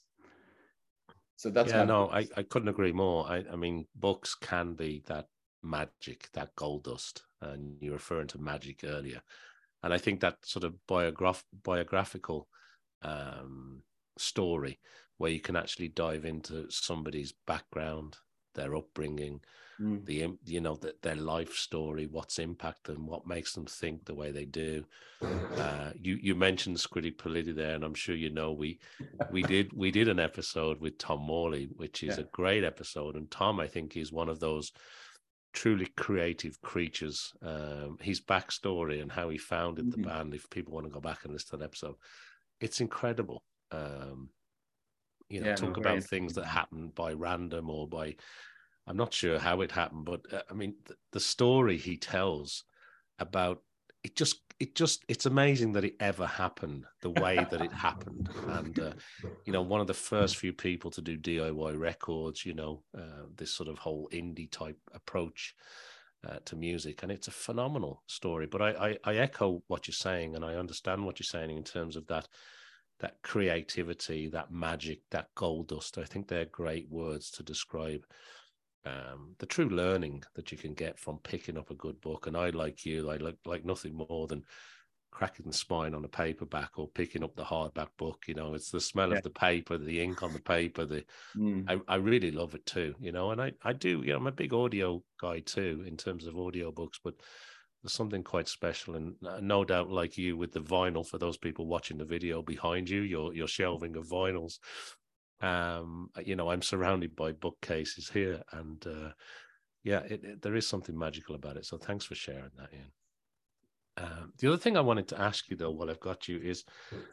[1.36, 1.84] So that's yeah.
[1.84, 3.26] No, I, I couldn't agree more.
[3.26, 5.26] I, I mean, books can be that
[5.62, 9.22] magic, that gold dust, and you were referring to magic earlier
[9.82, 12.48] and I think that sort of biograph biographical
[13.02, 13.82] um,
[14.16, 14.78] story
[15.18, 18.16] where you can actually dive into somebody's background,
[18.54, 19.40] their upbringing,
[19.80, 20.04] mm.
[20.04, 24.14] the you know the, their life story, what's impacted them, what makes them think the
[24.14, 24.84] way they do.
[25.56, 28.78] Uh, you you mentioned Scritti Politti there, and I'm sure you know we
[29.30, 32.24] we did we did an episode with Tom Morley, which is yeah.
[32.24, 34.72] a great episode, and Tom I think is one of those
[35.52, 37.32] truly creative creatures.
[37.42, 40.02] Um, his backstory and how he founded mm-hmm.
[40.02, 40.34] the band.
[40.34, 41.96] If people want to go back and listen to that episode,
[42.60, 43.42] it's incredible.
[43.70, 44.30] Um,
[45.28, 48.16] you know, yeah, talk no, about things that happen by random or by
[48.86, 52.64] I'm not sure how it happened, but uh, I mean, the, the story he tells
[53.18, 53.62] about
[54.02, 58.30] it just it just it's amazing that it ever happened the way that it happened.
[58.46, 58.92] And uh,
[59.44, 63.24] you know one of the first few people to do diy records you know uh,
[63.34, 65.56] this sort of whole indie type approach
[66.28, 67.02] uh, to music.
[67.02, 68.46] And it's a phenomenal story.
[68.46, 71.64] But I, I, I echo what you're saying and i understand what you're saying in
[71.64, 72.28] terms of that
[73.00, 75.98] that creativity that magic that gold dust.
[75.98, 78.06] I think they're great words to describe
[78.84, 82.26] um, the true learning that you can get from picking up a good book.
[82.26, 84.44] And I, like you, I like like nothing more than
[85.10, 88.24] cracking the spine on a paperback or picking up the hardback book.
[88.26, 89.18] You know, it's the smell yeah.
[89.18, 90.84] of the paper, the ink on the paper.
[90.84, 91.04] The
[91.36, 91.64] mm.
[91.68, 92.94] I, I really love it too.
[92.98, 94.02] You know, and I I do.
[94.04, 97.14] You know, I'm a big audio guy too in terms of audio books, but
[97.82, 101.36] there's something quite special and uh, no doubt like you with the vinyl for those
[101.36, 104.58] people watching the video behind you your your shelving of vinyls
[105.42, 109.10] um, you know, I'm surrounded by bookcases here, and uh,
[109.84, 111.66] yeah, it, it, there is something magical about it.
[111.66, 112.92] So thanks for sharing that, Ian.
[113.98, 116.64] Um, the other thing I wanted to ask you, though, while I've got you, is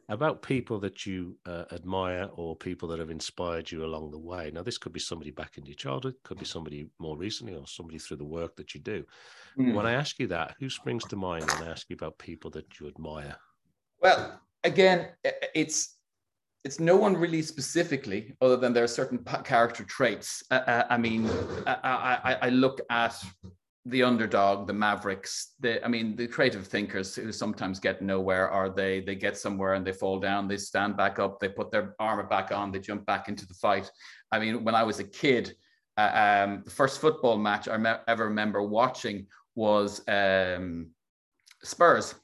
[0.07, 4.49] about people that you uh, admire or people that have inspired you along the way.
[4.53, 7.67] Now, this could be somebody back in your childhood, could be somebody more recently, or
[7.67, 9.03] somebody through the work that you do.
[9.57, 9.73] Mm.
[9.73, 12.49] When I ask you that, who springs to mind when I ask you about people
[12.51, 13.35] that you admire?
[14.01, 15.09] Well, again,
[15.53, 15.97] it's
[16.63, 20.43] it's no one really specifically, other than there are certain character traits.
[20.51, 21.29] Uh, uh, I mean,
[21.65, 23.15] I, I, I, look at
[23.85, 25.53] the underdog, the Mavericks.
[25.61, 29.75] The, I mean, the creative thinkers who sometimes get nowhere, or they they get somewhere
[29.75, 30.47] and they fall down.
[30.47, 31.39] They stand back up.
[31.39, 32.71] They put their armor back on.
[32.71, 33.89] They jump back into the fight.
[34.31, 35.55] I mean, when I was a kid,
[35.97, 40.91] uh, um, the first football match I me- ever remember watching was um,
[41.63, 42.15] Spurs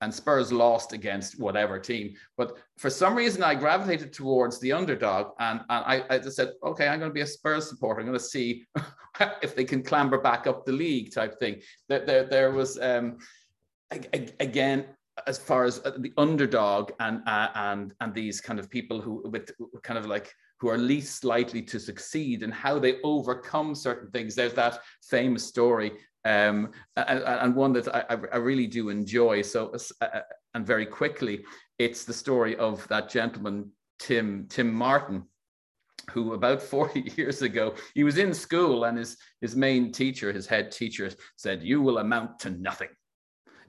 [0.00, 2.14] and Spurs lost against whatever team.
[2.36, 6.52] But for some reason, I gravitated towards the underdog, and, and I, I just said,
[6.62, 8.00] okay, I'm going to be a Spurs supporter.
[8.00, 8.66] I'm going to see
[9.42, 11.60] if they can clamber back up the league, type thing.
[11.88, 13.18] There, there, there was um,
[14.40, 14.86] again
[15.26, 19.22] as far as uh, the underdog and uh, and and these kind of people who
[19.30, 19.50] with
[19.82, 24.34] kind of like who are least likely to succeed and how they overcome certain things.
[24.34, 25.92] There's that famous story
[26.26, 29.42] um, and, and, one that I, I, really do enjoy.
[29.42, 30.20] So, uh, uh,
[30.54, 31.44] and very quickly,
[31.78, 35.22] it's the story of that gentleman, Tim Tim Martin,
[36.10, 40.48] who about 40 years ago he was in school and his his main teacher, his
[40.48, 42.90] head teacher, said, "You will amount to nothing."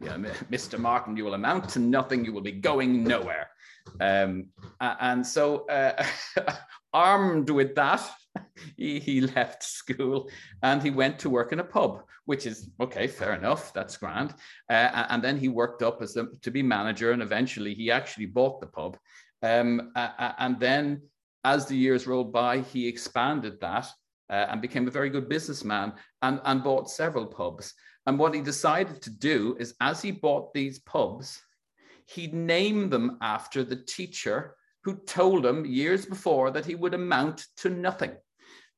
[0.02, 0.80] Mr.
[0.80, 2.26] Martin, you will amount to nothing.
[2.26, 3.50] You will be going nowhere.
[4.00, 6.06] Um, and so, uh,
[6.94, 8.02] armed with that,
[8.78, 10.30] he, he left school
[10.62, 14.34] and he went to work in a pub, which is okay, fair enough, that's grand.
[14.70, 18.60] Uh, and then he worked up as to be manager, and eventually he actually bought
[18.60, 18.98] the pub.
[19.44, 21.02] Um, uh, and then,
[21.44, 23.88] as the years rolled by, he expanded that
[24.30, 27.74] uh, and became a very good businessman and, and bought several pubs.
[28.06, 31.42] And what he decided to do is, as he bought these pubs,
[32.08, 37.46] he'd name them after the teacher who told him years before that he would amount
[37.58, 38.16] to nothing.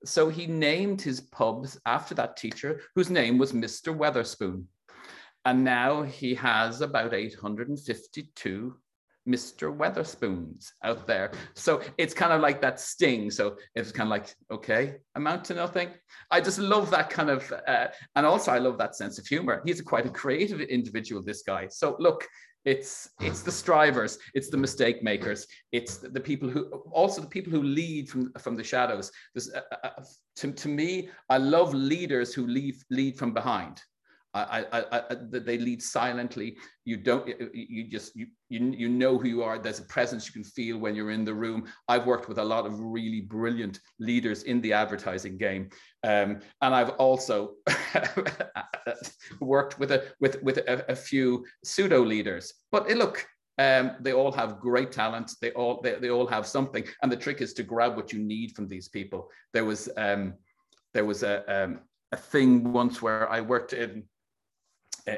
[0.06, 3.96] So he named his pubs after that teacher, whose name was Mr.
[3.96, 4.66] Wetherspoon.
[5.46, 8.76] And now he has about 852
[9.28, 9.76] Mr.
[9.76, 11.32] Wetherspoons out there.
[11.54, 13.30] So it's kind of like that sting.
[13.30, 15.90] So it's kind of like, okay, amount to nothing.
[16.32, 19.62] I just love that kind of, uh, and also I love that sense of humor.
[19.66, 21.68] He's a quite a creative individual, this guy.
[21.68, 22.28] So look,
[22.66, 27.52] it's it's the strivers it's the mistake makers it's the people who also the people
[27.52, 29.12] who lead from from the shadows.
[29.38, 30.04] Uh, uh, uh,
[30.36, 33.82] to, to me i love leaders who lead lead from behind
[34.34, 36.58] I, I, I, they lead silently.
[36.86, 39.58] You don't, you just, you, you, you know who you are.
[39.58, 41.66] There's a presence you can feel when you're in the room.
[41.88, 45.70] I've worked with a lot of really brilliant leaders in the advertising game.
[46.04, 47.54] Um, and I've also
[49.40, 53.26] worked with a, with, with a, a few pseudo leaders, but look,
[53.58, 55.32] um, they all have great talent.
[55.42, 56.86] They all, they, they all have something.
[57.02, 59.30] And the trick is to grab what you need from these people.
[59.54, 60.36] There was, um,
[60.94, 61.80] there was a, um,
[62.14, 64.04] a thing once where I worked in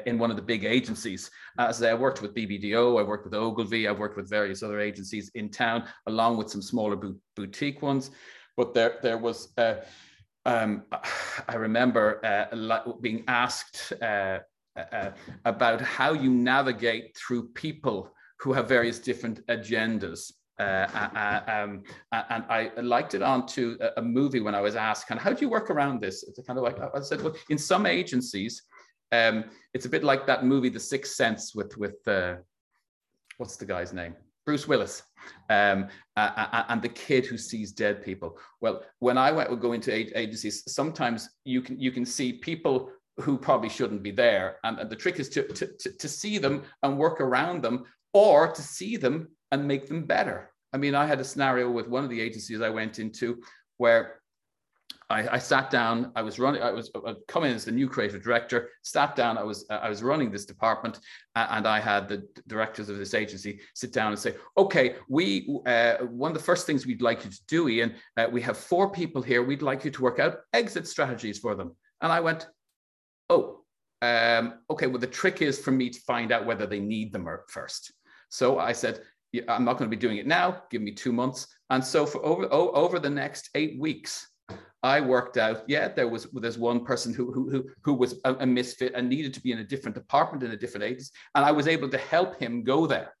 [0.06, 1.30] in one of the big agencies.
[1.58, 5.30] As I worked with BBDO, I worked with Ogilvy, I've worked with various other agencies
[5.34, 6.98] in town, along with some smaller
[7.36, 8.10] boutique ones.
[8.56, 9.76] But there, there was, uh,
[10.44, 10.84] um,
[11.48, 14.38] I remember uh, being asked uh,
[14.76, 15.10] uh,
[15.44, 20.32] about how you navigate through people who have various different agendas.
[20.58, 25.18] Uh, uh, um, and I liked it onto a movie when I was asked, kind
[25.18, 26.22] of, how do you work around this?
[26.22, 28.62] It's kind of like I said, well, in some agencies,
[29.12, 29.44] um,
[29.74, 32.36] it's a bit like that movie, The Sixth Sense, with with uh,
[33.36, 34.14] what's the guy's name?
[34.44, 35.04] Bruce Willis,
[35.50, 38.38] um, uh, and the kid who sees dead people.
[38.60, 42.90] Well, when I went would go into agencies, sometimes you can you can see people
[43.20, 46.38] who probably shouldn't be there, and, and the trick is to, to, to to see
[46.38, 50.50] them and work around them, or to see them and make them better.
[50.72, 53.42] I mean, I had a scenario with one of the agencies I went into
[53.76, 54.21] where
[55.12, 56.10] I, I, sat down.
[56.16, 56.62] I was running.
[56.62, 58.70] I was I'd come in as the new creative director.
[58.82, 59.36] Sat down.
[59.36, 60.98] I was I was running this department,
[61.36, 65.98] and I had the directors of this agency sit down and say, "Okay, we uh,
[65.98, 67.94] one of the first things we'd like you to do, Ian.
[68.16, 69.42] Uh, we have four people here.
[69.42, 72.48] We'd like you to work out exit strategies for them." And I went,
[73.28, 73.64] "Oh,
[74.00, 74.86] um, okay.
[74.86, 77.92] Well, the trick is for me to find out whether they need them first.
[78.30, 79.00] So I said,
[79.48, 80.62] I'm not going to be doing it now.
[80.70, 81.46] Give me two months.
[81.70, 84.28] And so for over over the next eight weeks,
[84.82, 88.46] I worked out, yeah, there was there's one person who who who was a, a,
[88.46, 91.52] misfit and needed to be in a different department in a different agency, and I
[91.52, 93.14] was able to help him go there.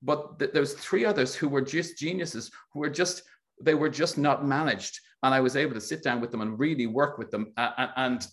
[0.00, 3.22] But th- there was three others who were just geniuses, who were just
[3.60, 6.56] they were just not managed, and I was able to sit down with them and
[6.56, 8.26] really work with them, and and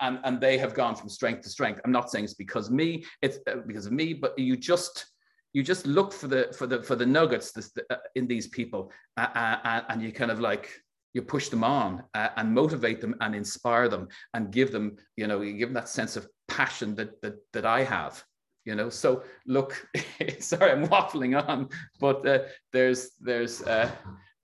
[0.00, 1.80] and, and they have gone from strength to strength.
[1.84, 5.06] I'm not saying it's because me, it's uh, because of me, but you just
[5.52, 7.52] you just look for the for the for the nuggets
[7.90, 10.70] uh, in these people, and you kind of like
[11.12, 15.26] you push them on uh, and motivate them and inspire them and give them you
[15.26, 18.22] know you give them that sense of passion that that, that i have
[18.66, 18.90] you know?
[18.90, 19.86] So look
[20.38, 21.68] sorry i'm waffling on
[21.98, 22.40] but uh,
[22.72, 23.90] there's there's uh,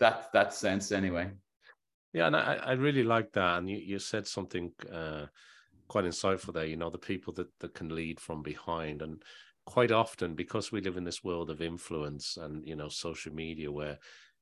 [0.00, 1.30] that that sense anyway.
[2.12, 5.26] Yeah and i, I really like that and you, you said something uh,
[5.88, 9.22] quite insightful there you know the people that, that can lead from behind and
[9.66, 13.70] quite often because we live in this world of influence and you know social media
[13.70, 13.98] where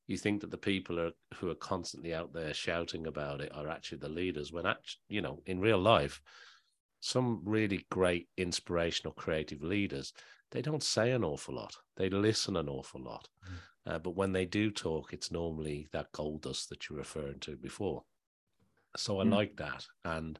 [0.07, 3.69] you think that the people are, who are constantly out there shouting about it are
[3.69, 6.21] actually the leaders when actually you know in real life
[7.01, 10.12] some really great inspirational creative leaders
[10.55, 11.77] they don't say an awful lot.
[11.97, 13.29] They listen an awful lot.
[13.45, 13.93] Mm.
[13.93, 17.57] uh, but when they do talk it's normally that gold dust that you're referring to
[17.57, 18.05] before.
[18.97, 19.33] So i mm.
[19.33, 19.85] like that.
[20.05, 20.38] And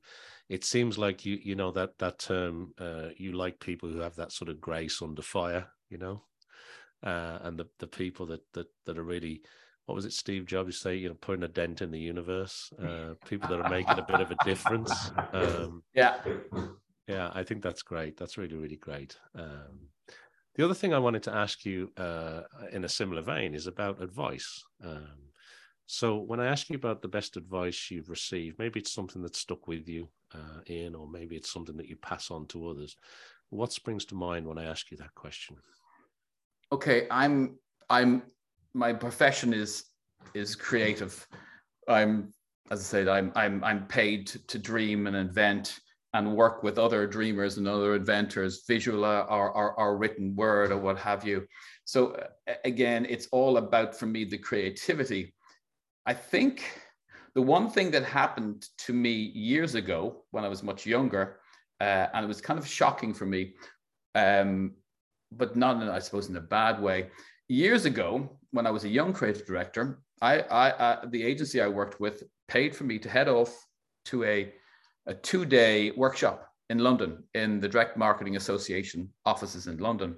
[0.49, 4.17] it seems like you you know that that term uh, you like people who have
[4.17, 6.23] that sort of grace under fire you know
[7.05, 9.43] uh, and the the people that that that are really
[9.87, 13.15] what was it Steve Jobs say you know putting a dent in the universe uh,
[13.27, 16.17] people that are making a bit of a difference um, yeah.
[17.07, 18.17] yeah I think that's great.
[18.17, 19.17] That's really really great.
[19.35, 19.91] Um,
[20.57, 24.01] the other thing I wanted to ask you uh, in a similar vein is about
[24.01, 24.63] advice.
[24.83, 25.19] Um,
[25.87, 29.37] so when I ask you about the best advice you've received maybe it's something that
[29.37, 32.97] stuck with you uh, Ian or maybe it's something that you pass on to others.
[33.51, 35.57] What springs to mind when I ask you that question
[36.75, 37.57] okay, I'm
[37.89, 38.23] I'm
[38.75, 39.85] my profession is
[40.35, 41.27] is creative.
[41.89, 42.33] I'm
[42.71, 45.79] as I said, I'm I'm I'm paid to dream and invent
[46.15, 50.79] and work with other dreamers and other inventors, visual or, or, or written word or
[50.79, 51.45] what have you.
[51.85, 52.01] So
[52.65, 55.35] again, it's all about for me the creativity.
[56.07, 56.63] I think
[57.35, 61.41] the one thing that happened to me years ago when I was much younger,
[61.81, 63.55] uh, and it was kind of shocking for me,
[64.15, 64.75] um,
[65.37, 67.11] but not, in, I suppose, in a bad way.
[67.49, 72.01] Years ago, when I was a young creative director, I, I, the agency I worked
[72.01, 73.55] with paid for me to head off
[74.07, 74.53] to a,
[75.07, 80.17] a two day workshop in London in the Direct Marketing Association offices in London.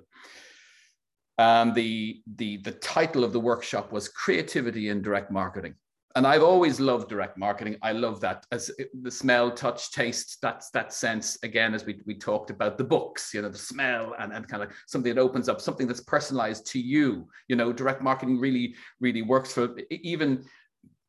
[1.39, 5.75] And the, the, the title of the workshop was Creativity in Direct Marketing
[6.17, 7.77] and I've always loved direct marketing.
[7.83, 8.71] I love that as
[9.03, 10.39] the smell, touch, taste.
[10.41, 14.15] That's that sense again, as we, we talked about the books, you know, the smell
[14.19, 17.29] and, and kind of something that opens up, something that's personalized to you.
[17.49, 20.47] You know, direct marketing really, really works for even.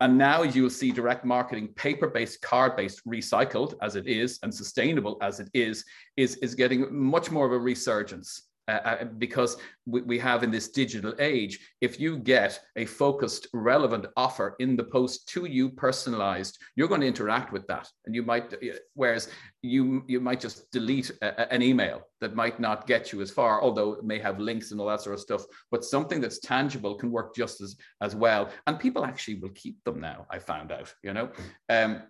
[0.01, 5.39] And now you'll see direct marketing, paper-based, card-based, recycled as it is, and sustainable as
[5.39, 5.85] it is,
[6.17, 8.46] is, is getting much more of a resurgence.
[8.67, 13.47] Uh, uh, because we, we have in this digital age, if you get a focused,
[13.53, 18.13] relevant offer in the post to you, personalized, you're going to interact with that, and
[18.13, 18.53] you might.
[18.53, 19.29] Uh, whereas
[19.61, 23.61] you you might just delete a, an email that might not get you as far,
[23.61, 25.45] although it may have links and all that sort of stuff.
[25.71, 29.81] But something that's tangible can work just as as well, and people actually will keep
[29.85, 30.25] them now.
[30.29, 31.31] I found out, you know.
[31.69, 32.01] Um,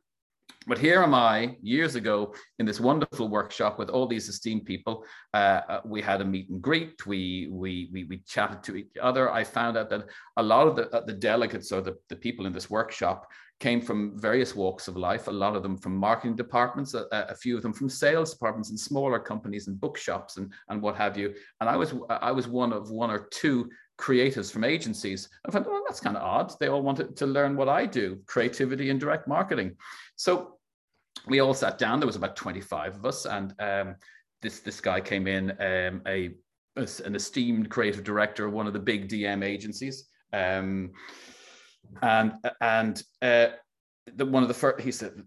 [0.68, 5.06] but here am I years ago in this wonderful workshop with all these esteemed people.
[5.34, 7.06] Uh, uh, we had a meet and greet.
[7.06, 9.32] We, we, we, we chatted to each other.
[9.32, 12.46] I found out that a lot of the, uh, the delegates or the, the people
[12.46, 13.28] in this workshop
[13.60, 17.34] came from various walks of life, a lot of them from marketing departments, a, a,
[17.34, 21.18] few of them from sales departments in smaller companies and bookshops and, and what have
[21.18, 21.34] you.
[21.60, 23.68] And I was, I was one of one or two
[23.98, 25.30] creatives from agencies.
[25.46, 26.54] I thought, well, that's kind of odd.
[26.60, 29.76] They all wanted to learn what I do, creativity and direct marketing.
[30.16, 30.58] So
[31.28, 32.00] we all sat down.
[32.00, 33.96] There was about 25 of us, and um,
[34.42, 36.32] this this guy came in, um, a
[37.06, 40.08] an esteemed creative director of one of the big DM agencies.
[40.32, 40.92] Um,
[42.02, 43.48] and and uh,
[44.16, 45.24] the, one of the first, he said,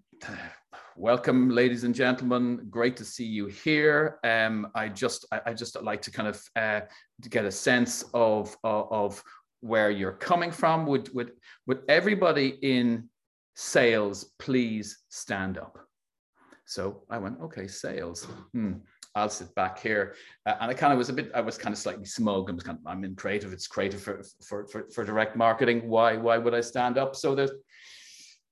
[1.01, 5.83] welcome ladies and gentlemen great to see you here um, i just I, I, just
[5.83, 6.81] like to kind of uh,
[7.31, 9.25] get a sense of, of, of
[9.61, 11.33] where you're coming from would would
[11.67, 13.09] would everybody in
[13.55, 15.79] sales please stand up
[16.67, 18.75] so i went okay sales hmm.
[19.17, 20.15] I'll sit back here.
[20.47, 22.49] Uh, and I kind of was a bit, I was kind of slightly smug.
[22.49, 23.53] I was kind of, I'm in creative.
[23.53, 25.89] It's creative for, for, for, for direct marketing.
[25.89, 27.17] Why, why would I stand up?
[27.17, 27.51] So there's,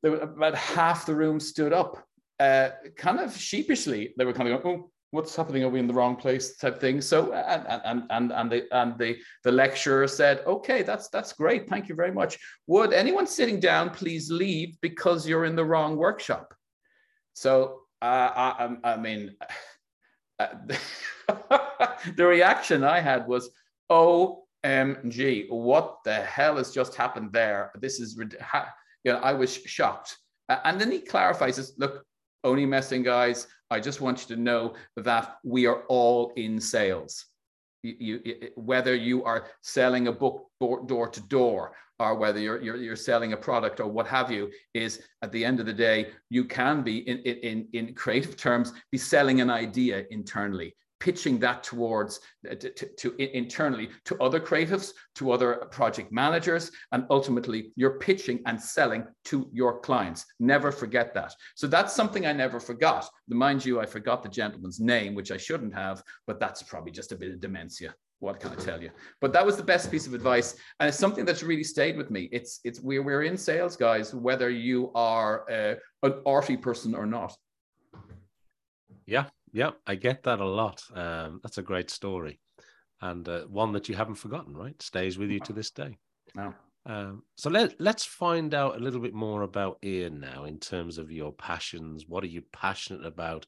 [0.02, 2.07] there about half the room stood up,
[2.40, 4.14] uh, kind of sheepishly.
[4.16, 5.64] They were kind of going, oh, what's happening?
[5.64, 6.56] Are we in the wrong place?
[6.56, 7.00] Type thing.
[7.00, 11.68] So and and and and the and the the lecturer said, okay, that's that's great.
[11.68, 12.38] Thank you very much.
[12.66, 16.54] Would anyone sitting down please leave because you're in the wrong workshop?
[17.34, 19.36] So uh, I I mean.
[22.16, 23.50] the reaction I had was,
[23.90, 27.72] OMG, what the hell has just happened there?
[27.80, 30.16] This is, you know, I was shocked.
[30.48, 32.04] And then he clarifies this look,
[32.44, 37.26] only messing guys, I just want you to know that we are all in sales.
[37.82, 42.76] You, you, whether you are selling a book door to door or whether you're, you're,
[42.76, 46.10] you're selling a product or what have you, is at the end of the day,
[46.30, 51.62] you can be, in, in, in creative terms, be selling an idea internally pitching that
[51.62, 52.20] towards
[52.50, 58.40] uh, to, to, internally to other creatives to other project managers and ultimately you're pitching
[58.46, 63.64] and selling to your clients never forget that so that's something i never forgot mind
[63.64, 67.16] you i forgot the gentleman's name which i shouldn't have but that's probably just a
[67.16, 68.90] bit of dementia what can I tell you?
[69.20, 72.10] But that was the best piece of advice, and it's something that's really stayed with
[72.10, 72.28] me.
[72.32, 77.06] It's it's we're we're in sales, guys, whether you are uh, an arty person or
[77.06, 77.32] not.
[79.06, 80.82] Yeah, yeah, I get that a lot.
[80.94, 82.40] Um, that's a great story,
[83.00, 84.56] and uh, one that you haven't forgotten.
[84.56, 85.98] Right, stays with you to this day.
[86.34, 86.54] No.
[86.86, 90.98] Um, so let let's find out a little bit more about Ian now in terms
[90.98, 92.06] of your passions.
[92.08, 93.46] What are you passionate about?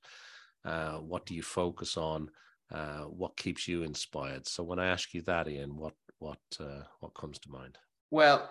[0.65, 2.31] Uh, what do you focus on?
[2.73, 4.47] uh, what keeps you inspired?
[4.47, 7.79] So when I ask you that, Ian, what what uh, what comes to mind?
[8.11, 8.49] Well,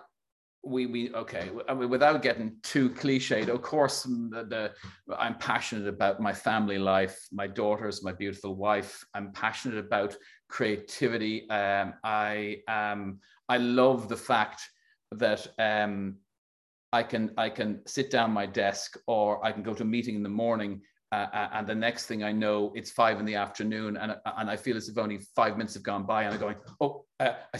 [0.64, 1.50] we we okay.
[1.68, 4.46] I mean, without getting too cliched, of course, the,
[5.08, 9.04] the, I'm passionate about my family life, my daughters, my beautiful wife.
[9.14, 10.16] I'm passionate about
[10.50, 11.50] creativity.
[11.50, 14.62] Um, I um, I love the fact
[15.12, 16.18] that um,
[16.92, 20.16] I can I can sit down my desk or I can go to a meeting
[20.16, 20.82] in the morning
[21.12, 24.50] uh, uh, and the next thing I know, it's five in the afternoon, and and
[24.50, 27.34] I feel as if only five minutes have gone by, and I'm going, oh, uh,
[27.54, 27.60] uh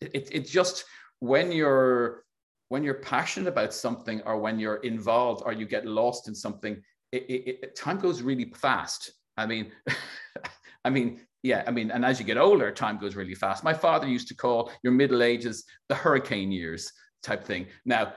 [0.00, 0.84] it, it just
[1.20, 2.24] when you're
[2.68, 6.82] when you're passionate about something, or when you're involved, or you get lost in something,
[7.12, 9.12] it, it, it time goes really fast.
[9.36, 9.72] I mean,
[10.84, 13.62] I mean, yeah, I mean, and as you get older, time goes really fast.
[13.62, 16.92] My father used to call your middle ages the hurricane years
[17.22, 17.66] type thing.
[17.84, 18.14] Now,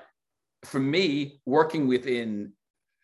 [0.66, 2.54] for me, working within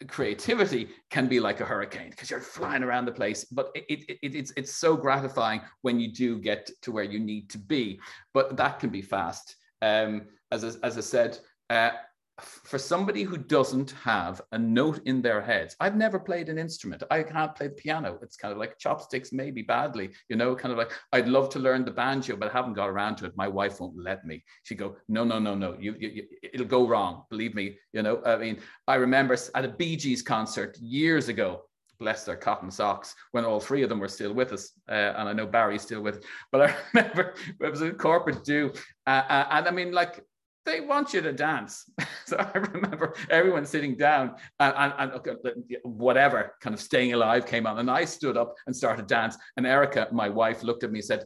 [0.08, 4.18] creativity can be like a hurricane because you're flying around the place but it, it,
[4.22, 7.98] it, it's, it's so gratifying when you do get to where you need to be
[8.34, 11.38] but that can be fast um, as, as i said
[11.70, 11.92] uh,
[12.42, 17.02] for somebody who doesn't have a note in their heads, I've never played an instrument.
[17.10, 18.20] I can't play the piano.
[18.22, 21.60] It's kind of like chopsticks, maybe badly, you know, kind of like I'd love to
[21.60, 23.38] learn the banjo, but I haven't got around to it.
[23.38, 24.44] My wife won't let me.
[24.64, 27.24] She'd go, no, no, no, no, you, you, you it'll go wrong.
[27.30, 28.22] Believe me, you know.
[28.26, 31.62] I mean, I remember at a Bee Gees concert years ago.
[31.98, 35.30] Bless their cotton socks when all three of them were still with us, uh, and
[35.30, 36.26] I know Barry's still with.
[36.52, 38.74] But I remember it was a corporate do,
[39.08, 40.22] uh, uh, and I mean, like
[40.66, 41.90] they want you to dance.
[42.26, 47.68] so I remember everyone sitting down and, and, and, whatever kind of staying alive came
[47.68, 47.80] on.
[47.80, 49.38] And I stood up and started dance.
[49.58, 51.24] And Erica, my wife, looked at me and said,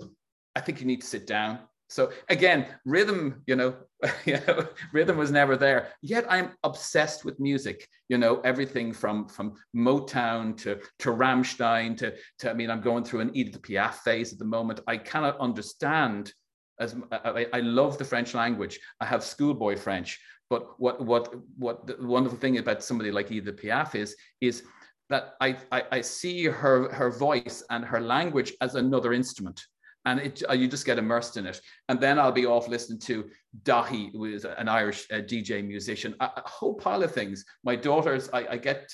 [0.55, 1.59] I think you need to sit down.
[1.89, 3.75] So again, rhythm, you know,
[4.25, 5.89] you know, rhythm was never there.
[6.01, 7.87] Yet I'm obsessed with music.
[8.09, 12.51] You know, everything from from Motown to to Rammstein to to.
[12.51, 14.81] I mean, I'm going through an Edith Piaf phase at the moment.
[14.87, 16.31] I cannot understand
[16.79, 18.79] as I, I love the French language.
[18.99, 20.19] I have schoolboy French,
[20.49, 24.63] but what what what the wonderful thing about somebody like Edith Piaf is is
[25.09, 29.59] that I, I, I see her her voice and her language as another instrument
[30.05, 31.61] and it, uh, you just get immersed in it.
[31.89, 33.29] And then I'll be off listening to
[33.63, 37.45] Daithí, who is an Irish uh, DJ musician, a, a, whole pile of things.
[37.63, 38.89] My daughters, I, I, get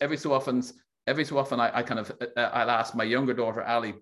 [0.00, 0.62] every so often,
[1.06, 3.94] every so often, I, I kind of, uh, I'll ask my younger daughter Ali,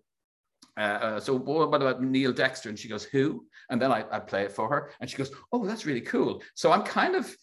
[0.78, 2.68] uh, uh, so what about Neil Dexter?
[2.68, 3.46] And she goes, who?
[3.70, 6.42] And then I, I play it for her, and she goes, oh, that's really cool.
[6.54, 7.34] So I'm kind of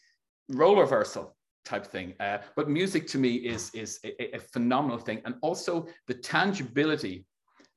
[0.50, 2.16] role reversal type thing.
[2.20, 7.26] Uh, but music to me is is a, a, phenomenal thing, and also the tangibility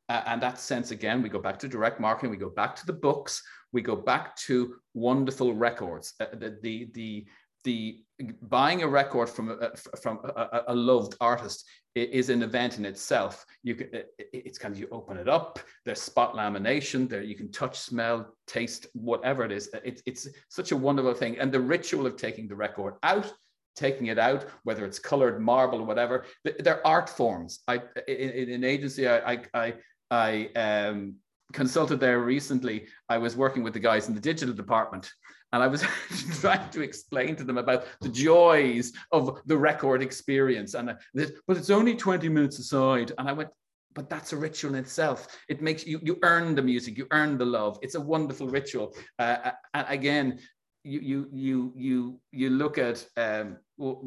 [0.08, 2.84] Uh, and that sense, again, we go back to direct marketing, we go back to
[2.86, 3.42] the books,
[3.72, 6.14] we go back to wonderful records.
[6.20, 7.24] Uh, the, the, the,
[7.64, 8.02] the
[8.42, 13.44] buying a record from a, from a, a, loved artist is an event in itself.
[13.62, 13.88] You can,
[14.18, 15.58] it's kind of you open it up.
[15.84, 17.08] There's spot lamination.
[17.08, 19.70] There you can touch, smell, taste, whatever it is.
[19.84, 21.38] It's it's such a wonderful thing.
[21.38, 23.32] And the ritual of taking the record out,
[23.76, 26.24] taking it out, whether it's colored marble or whatever,
[26.60, 27.60] they're art forms.
[27.68, 29.74] I in, in an agency, I I I,
[30.10, 31.16] I um,
[31.52, 32.86] consulted there recently.
[33.08, 35.10] I was working with the guys in the digital department,
[35.52, 35.84] and I was
[36.40, 40.74] trying to explain to them about the joys of the record experience.
[40.74, 43.12] And this, but it's only 20 minutes aside.
[43.18, 43.50] And I went,
[43.94, 45.28] but that's a ritual in itself.
[45.48, 47.78] It makes you you earn the music, you earn the love.
[47.82, 48.94] It's a wonderful ritual.
[49.18, 50.38] Uh, and again,
[50.84, 53.58] you you you you you look at um,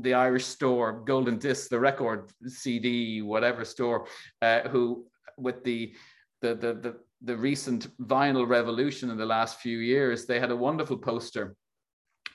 [0.01, 4.07] the Irish store, Golden Disc, the record CD, whatever store,
[4.41, 5.05] uh, who
[5.37, 5.93] with the
[6.41, 10.55] the the the the recent vinyl revolution in the last few years, they had a
[10.55, 11.55] wonderful poster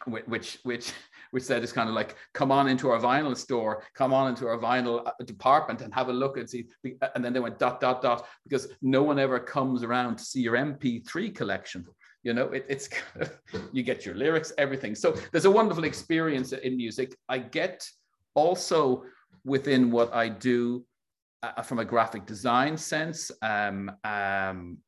[0.06, 0.92] which which
[1.30, 4.48] which said it's kind of like come on into our vinyl store come on into
[4.48, 6.64] our vinyl uh, department and have a look and see
[7.14, 10.40] and then they went dot dot dot because no one ever comes around to see
[10.40, 11.86] your mp3 collection
[12.22, 12.46] you know?
[12.48, 12.88] It, it's
[13.72, 14.94] you get your lyrics everything.
[14.94, 17.16] So there's a wonderful experience in music.
[17.28, 17.86] I get
[18.34, 19.04] also
[19.44, 20.84] within what i do
[21.42, 24.78] uh, from a graphic design sense, um, um,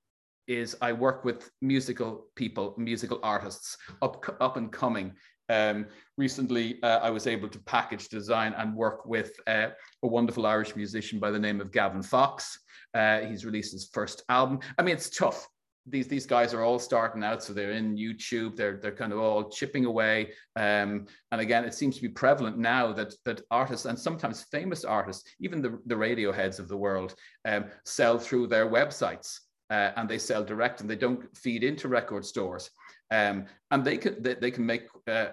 [0.49, 5.13] is I work with musical people, musical artists, up up and coming.
[5.49, 5.87] Um,
[6.17, 9.69] recently, uh, I was able to package design and work with uh,
[10.03, 12.59] a wonderful Irish musician by the name of Gavin Fox.
[12.95, 14.61] Uh, he's released his first album.
[14.79, 15.47] I mean, it's tough
[15.87, 18.57] these these guys are all starting out, so they're in YouTube.
[18.57, 20.31] They're they're kind of all chipping away.
[20.57, 24.85] Um, and again, it seems to be prevalent now that that artists and sometimes famous
[24.85, 27.15] artists, even the the Radioheads of the world,
[27.45, 29.39] um, sell through their websites
[29.71, 32.71] uh, and they sell direct and they don't feed into record stores.
[33.11, 35.29] Um, and they can they, they can make uh,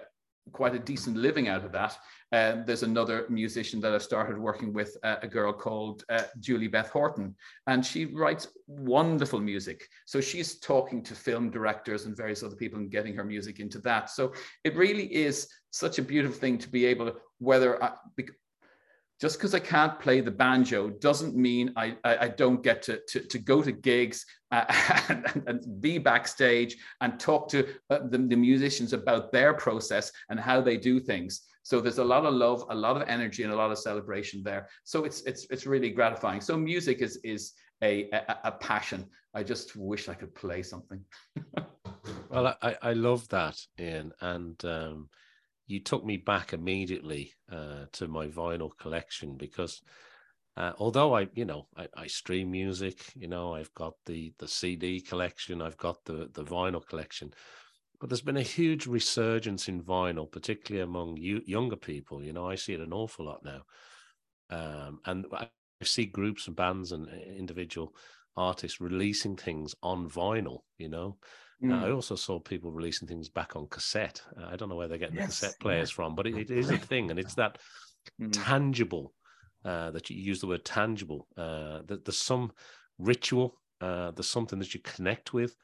[0.52, 1.96] quite a decent living out of that.
[2.32, 6.68] Uh, there's another musician that I've started working with, uh, a girl called uh, Julie
[6.68, 7.34] Beth Horton,
[7.66, 9.88] and she writes wonderful music.
[10.06, 13.78] So she's talking to film directors and various other people and getting her music into
[13.80, 14.10] that.
[14.10, 14.32] So
[14.64, 17.92] it really is such a beautiful thing to be able to, whether I,
[19.20, 23.00] just because I can't play the banjo doesn't mean I, I, I don't get to,
[23.08, 24.64] to, to, go to gigs uh,
[25.08, 30.40] and, and, be backstage and talk to uh, the, the musicians about their process and
[30.40, 31.42] how they do things.
[31.62, 34.42] So there's a lot of love, a lot of energy, and a lot of celebration
[34.42, 34.68] there.
[34.84, 36.40] So it's it's it's really gratifying.
[36.40, 37.52] So music is is
[37.82, 39.04] a a, a passion.
[39.34, 41.04] I just wish I could play something.
[42.30, 45.10] well, I I love that, Ian, and um,
[45.70, 49.80] you took me back immediately uh, to my vinyl collection because
[50.56, 54.48] uh, although I, you know, I, I, stream music, you know, I've got the the
[54.48, 57.32] CD collection, I've got the the vinyl collection,
[58.00, 62.22] but there's been a huge resurgence in vinyl, particularly among you, younger people.
[62.22, 63.62] You know, I see it an awful lot now,
[64.50, 65.48] um, and I
[65.82, 67.94] see groups and bands and uh, individual
[68.36, 70.58] artists releasing things on vinyl.
[70.78, 71.16] You know,
[71.62, 71.84] Mm.
[71.84, 74.22] I also saw people releasing things back on cassette.
[74.36, 75.40] Uh, I don't know where they're getting yes.
[75.40, 77.58] the cassette players from, but it, it is a thing, and it's that
[78.20, 78.30] mm.
[78.32, 79.12] tangible
[79.64, 81.26] uh, that you use the word tangible.
[81.36, 82.52] Uh, that there's some
[82.98, 85.54] ritual, uh, there's something that you connect with,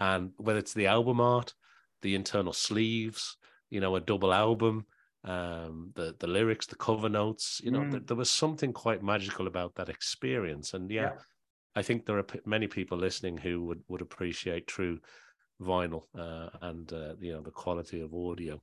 [0.00, 1.52] and whether it's the album art,
[2.00, 3.36] the internal sleeves,
[3.68, 4.86] you know, a double album,
[5.24, 7.90] um, the the lyrics, the cover notes, you know, mm.
[7.90, 11.02] th- there was something quite magical about that experience, and yeah.
[11.02, 11.12] yeah.
[11.74, 14.98] I think there are p- many people listening who would, would appreciate true
[15.60, 18.60] vinyl uh, and uh, you know the quality of audio.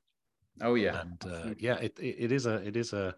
[0.62, 3.16] Oh yeah, and uh, yeah, it, it, is a it is a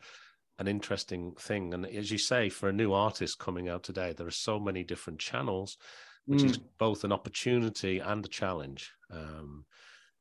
[0.60, 1.74] an interesting thing.
[1.74, 4.84] And as you say, for a new artist coming out today, there are so many
[4.84, 5.78] different channels,
[6.26, 6.50] which mm.
[6.50, 9.66] is both an opportunity and a challenge um,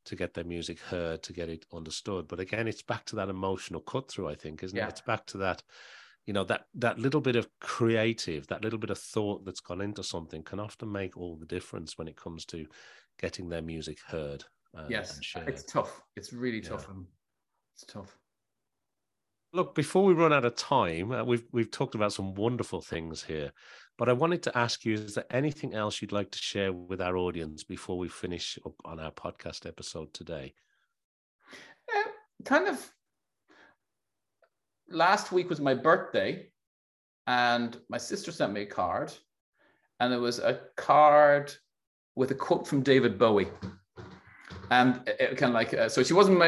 [0.06, 2.26] to get their music heard, to get it understood.
[2.26, 4.28] But again, it's back to that emotional cut through.
[4.28, 4.86] I think, isn't yeah.
[4.86, 4.90] it?
[4.90, 5.62] It's back to that
[6.26, 9.80] you know that that little bit of creative that little bit of thought that's gone
[9.80, 12.66] into something can often make all the difference when it comes to
[13.18, 14.44] getting their music heard.
[14.76, 16.02] Uh, yes, it's tough.
[16.16, 16.70] It's really yeah.
[16.70, 16.88] tough.
[17.74, 18.18] It's tough.
[19.52, 23.22] Look, before we run out of time, uh, we've we've talked about some wonderful things
[23.22, 23.52] here,
[23.96, 27.00] but I wanted to ask you: Is there anything else you'd like to share with
[27.00, 30.54] our audience before we finish up on our podcast episode today?
[31.94, 32.08] Uh,
[32.44, 32.92] kind of.
[34.88, 36.48] Last week was my birthday,
[37.28, 39.12] and my sister sent me a card,
[40.00, 41.54] and it was a card
[42.16, 43.48] with a quote from David Bowie.
[44.70, 46.38] and it, kind of like uh, so she wasn't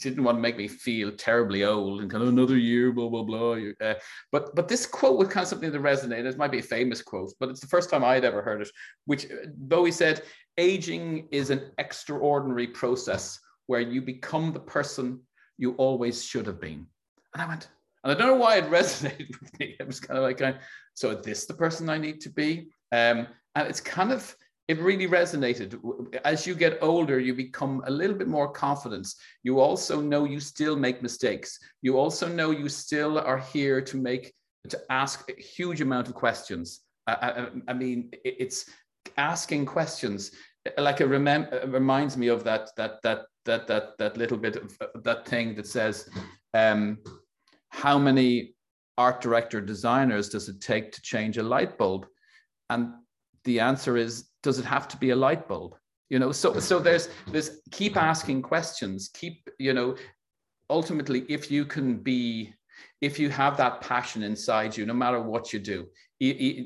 [0.00, 3.08] she didn't want to make me feel terribly old and kind of another year blah
[3.08, 3.94] blah blah uh,
[4.32, 6.26] but but this quote was kind of something that resonated.
[6.26, 8.70] It might be a famous quote but it's the first time i'd ever heard it
[9.06, 10.22] which uh, bowie said
[10.58, 15.20] aging is an extraordinary process where you become the person
[15.56, 16.86] you always should have been.
[17.34, 17.68] And i went
[18.02, 19.76] and i don't know why it resonated with me.
[19.78, 20.58] It was kind of like
[20.94, 22.68] so is this the person i need to be?
[22.92, 23.26] Um,
[23.56, 24.36] and it's kind of
[24.66, 25.78] it really resonated.
[26.24, 29.08] As you get older, you become a little bit more confident.
[29.42, 31.58] You also know you still make mistakes.
[31.82, 34.32] You also know you still are here to make
[34.70, 36.80] to ask a huge amount of questions.
[37.06, 38.70] I, I, I mean, it's
[39.18, 40.30] asking questions.
[40.78, 45.02] Like it, remem- reminds me of that that that that that that little bit of
[45.04, 46.08] that thing that says,
[46.54, 46.98] um,
[47.68, 48.54] how many
[48.96, 52.06] art director designers does it take to change a light bulb?
[52.70, 52.94] And
[53.44, 55.74] the answer is does it have to be a light bulb?
[56.10, 59.10] You know so so there's there's keep asking questions.
[59.20, 59.96] Keep you know
[60.70, 62.54] ultimately if you can be
[63.00, 65.86] if you have that passion inside you no matter what you do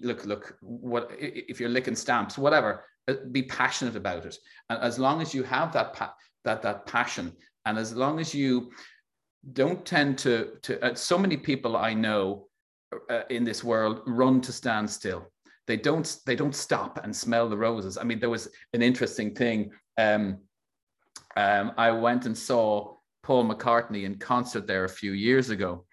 [0.08, 4.36] look look what if you're licking stamps whatever uh, be passionate about it.
[4.68, 6.14] And as long as you have that pa-
[6.44, 7.32] that that passion
[7.64, 8.70] and as long as you
[9.52, 12.48] don't tend to to uh, so many people i know
[13.10, 15.26] uh, in this world run to stand still
[15.68, 17.98] they don't they don't stop and smell the roses.
[17.98, 19.70] I mean, there was an interesting thing.
[19.98, 20.38] Um,
[21.36, 25.84] um, I went and saw Paul McCartney in concert there a few years ago.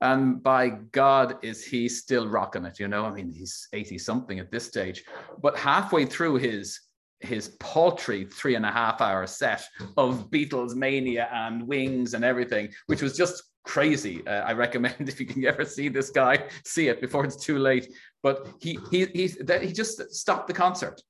[0.00, 2.78] And by God, is he still rocking it?
[2.78, 5.04] You know, I mean, he's 80 something at this stage.
[5.42, 6.80] But halfway through his
[7.20, 9.66] his paltry three and a half hour set
[9.96, 14.26] of Beatles mania and wings and everything, which was just crazy.
[14.26, 17.58] Uh, I recommend if you can ever see this guy, see it before it's too
[17.58, 17.92] late.
[18.26, 21.00] But he he he that he just stopped the concert.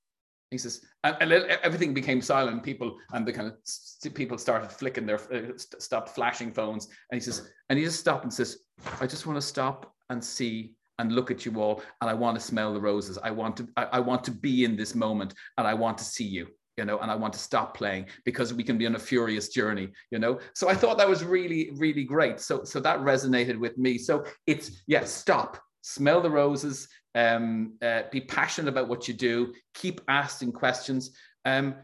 [0.50, 1.32] He says, and, and
[1.68, 2.62] everything became silent.
[2.62, 6.88] People and the kind of people started flicking their uh, stopped flashing phones.
[7.10, 8.58] And he says, and he just stopped and says,
[9.00, 12.38] I just want to stop and see and look at you all, and I want
[12.38, 13.16] to smell the roses.
[13.28, 16.04] I want to I, I want to be in this moment, and I want to
[16.04, 18.96] see you you know, and I want to stop playing because we can be on
[18.96, 20.38] a furious journey, you know.
[20.52, 22.38] So I thought that was really, really great.
[22.38, 23.96] So, so that resonated with me.
[23.96, 25.56] So it's yeah, stop,
[25.86, 31.74] smell the roses, um, uh, be passionate about what you do, keep asking questions, um,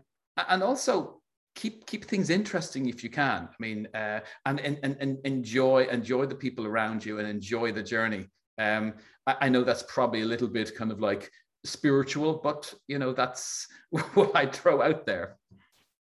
[0.48, 1.22] and also
[1.54, 3.48] keep keep things interesting if you can.
[3.48, 7.82] I mean, uh, and, and and enjoy enjoy the people around you and enjoy the
[7.82, 8.28] journey.
[8.58, 8.94] Um,
[9.26, 11.30] I, I know that's probably a little bit kind of like
[11.64, 15.38] spiritual, but you know that's what I throw out there.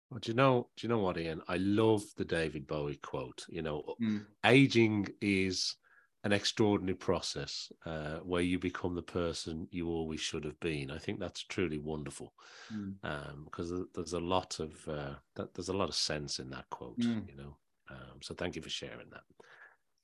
[0.09, 0.69] Well, do you know?
[0.75, 1.41] Do you know what, Ian?
[1.47, 3.45] I love the David Bowie quote.
[3.47, 4.25] You know, mm.
[4.43, 5.75] aging is
[6.23, 10.89] an extraordinary process uh, where you become the person you always should have been.
[10.89, 12.33] I think that's truly wonderful
[12.69, 13.75] because mm.
[13.75, 16.99] um, there's a lot of uh, that, there's a lot of sense in that quote.
[16.99, 17.27] Mm.
[17.29, 17.57] You know,
[17.89, 19.23] um, so thank you for sharing that.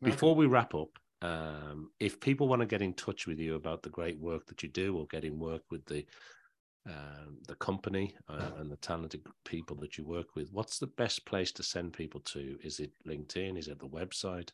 [0.02, 0.90] Before we wrap up,
[1.22, 4.64] um, if people want to get in touch with you about the great work that
[4.64, 6.06] you do or get in work with the
[6.88, 11.26] um, the company uh, and the talented people that you work with, what's the best
[11.26, 12.58] place to send people to?
[12.64, 13.58] Is it LinkedIn?
[13.58, 14.50] Is it the website?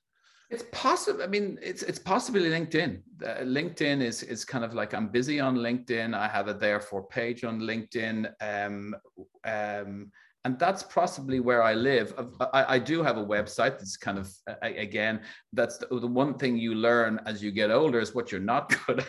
[0.49, 1.23] It's possible.
[1.23, 3.01] I mean, it's it's possibly LinkedIn.
[3.23, 6.13] Uh, LinkedIn is is kind of like I'm busy on LinkedIn.
[6.13, 8.31] I have a therefour page on LinkedIn.
[8.41, 8.95] Um,
[9.43, 10.11] um,
[10.45, 12.13] and that's possibly where I live.
[12.53, 14.31] I, I, do have a website that's kind of
[14.61, 15.21] again
[15.53, 18.69] that's the, the, one thing you learn as you get older is what you're not
[18.85, 19.07] good at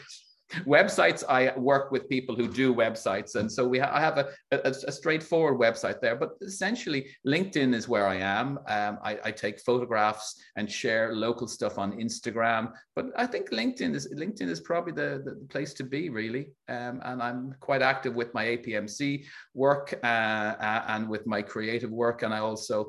[0.64, 4.28] websites i work with people who do websites and so we ha- i have a,
[4.52, 8.58] a, a, straightforward website there but essentially linkedin is where i am.
[8.68, 13.94] Um, I, I, take photographs and share local stuff on instagram but i think linkedin
[13.94, 16.48] is linkedin is probably the, the, place to be really.
[16.68, 19.24] Um, and i'm quite active with my apmc
[19.54, 20.54] work uh,
[20.88, 22.88] and with my creative work and i also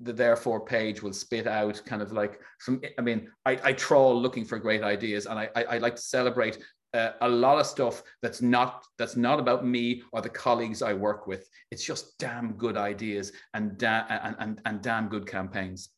[0.00, 4.20] the therefour page will spit out kind of like some i mean i, I trawl
[4.20, 6.58] looking for great ideas and I, I, I like to celebrate
[6.94, 10.94] uh, a lot of stuff that's not that's not about me or the colleagues I
[10.94, 11.48] work with.
[11.70, 15.90] It's just damn good ideas and da- and, and, and damn good campaigns.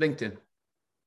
[0.00, 0.36] LinkedIn.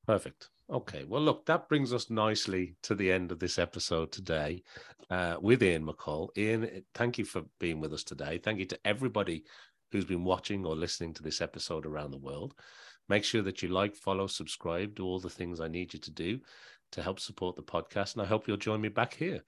[0.06, 0.48] Perfect.
[0.70, 1.04] Okay.
[1.04, 4.62] Well, look, that brings us nicely to the end of this episode today
[5.10, 6.28] uh, with Ian McColl.
[6.36, 8.38] Ian, thank you for being with us today.
[8.38, 9.44] Thank you to everybody
[9.92, 12.54] who's been watching or listening to this episode around the world.
[13.08, 16.10] Make sure that you like, follow, subscribe, do all the things I need you to
[16.10, 16.40] do
[16.96, 18.14] to help support the podcast.
[18.14, 19.42] And I hope you'll join me back here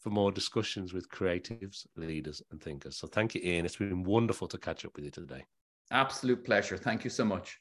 [0.00, 2.96] for more discussions with creatives, leaders, and thinkers.
[2.96, 3.64] So thank you, Ian.
[3.64, 5.44] It's been wonderful to catch up with you today.
[5.90, 6.76] Absolute pleasure.
[6.76, 7.58] Thank you so much.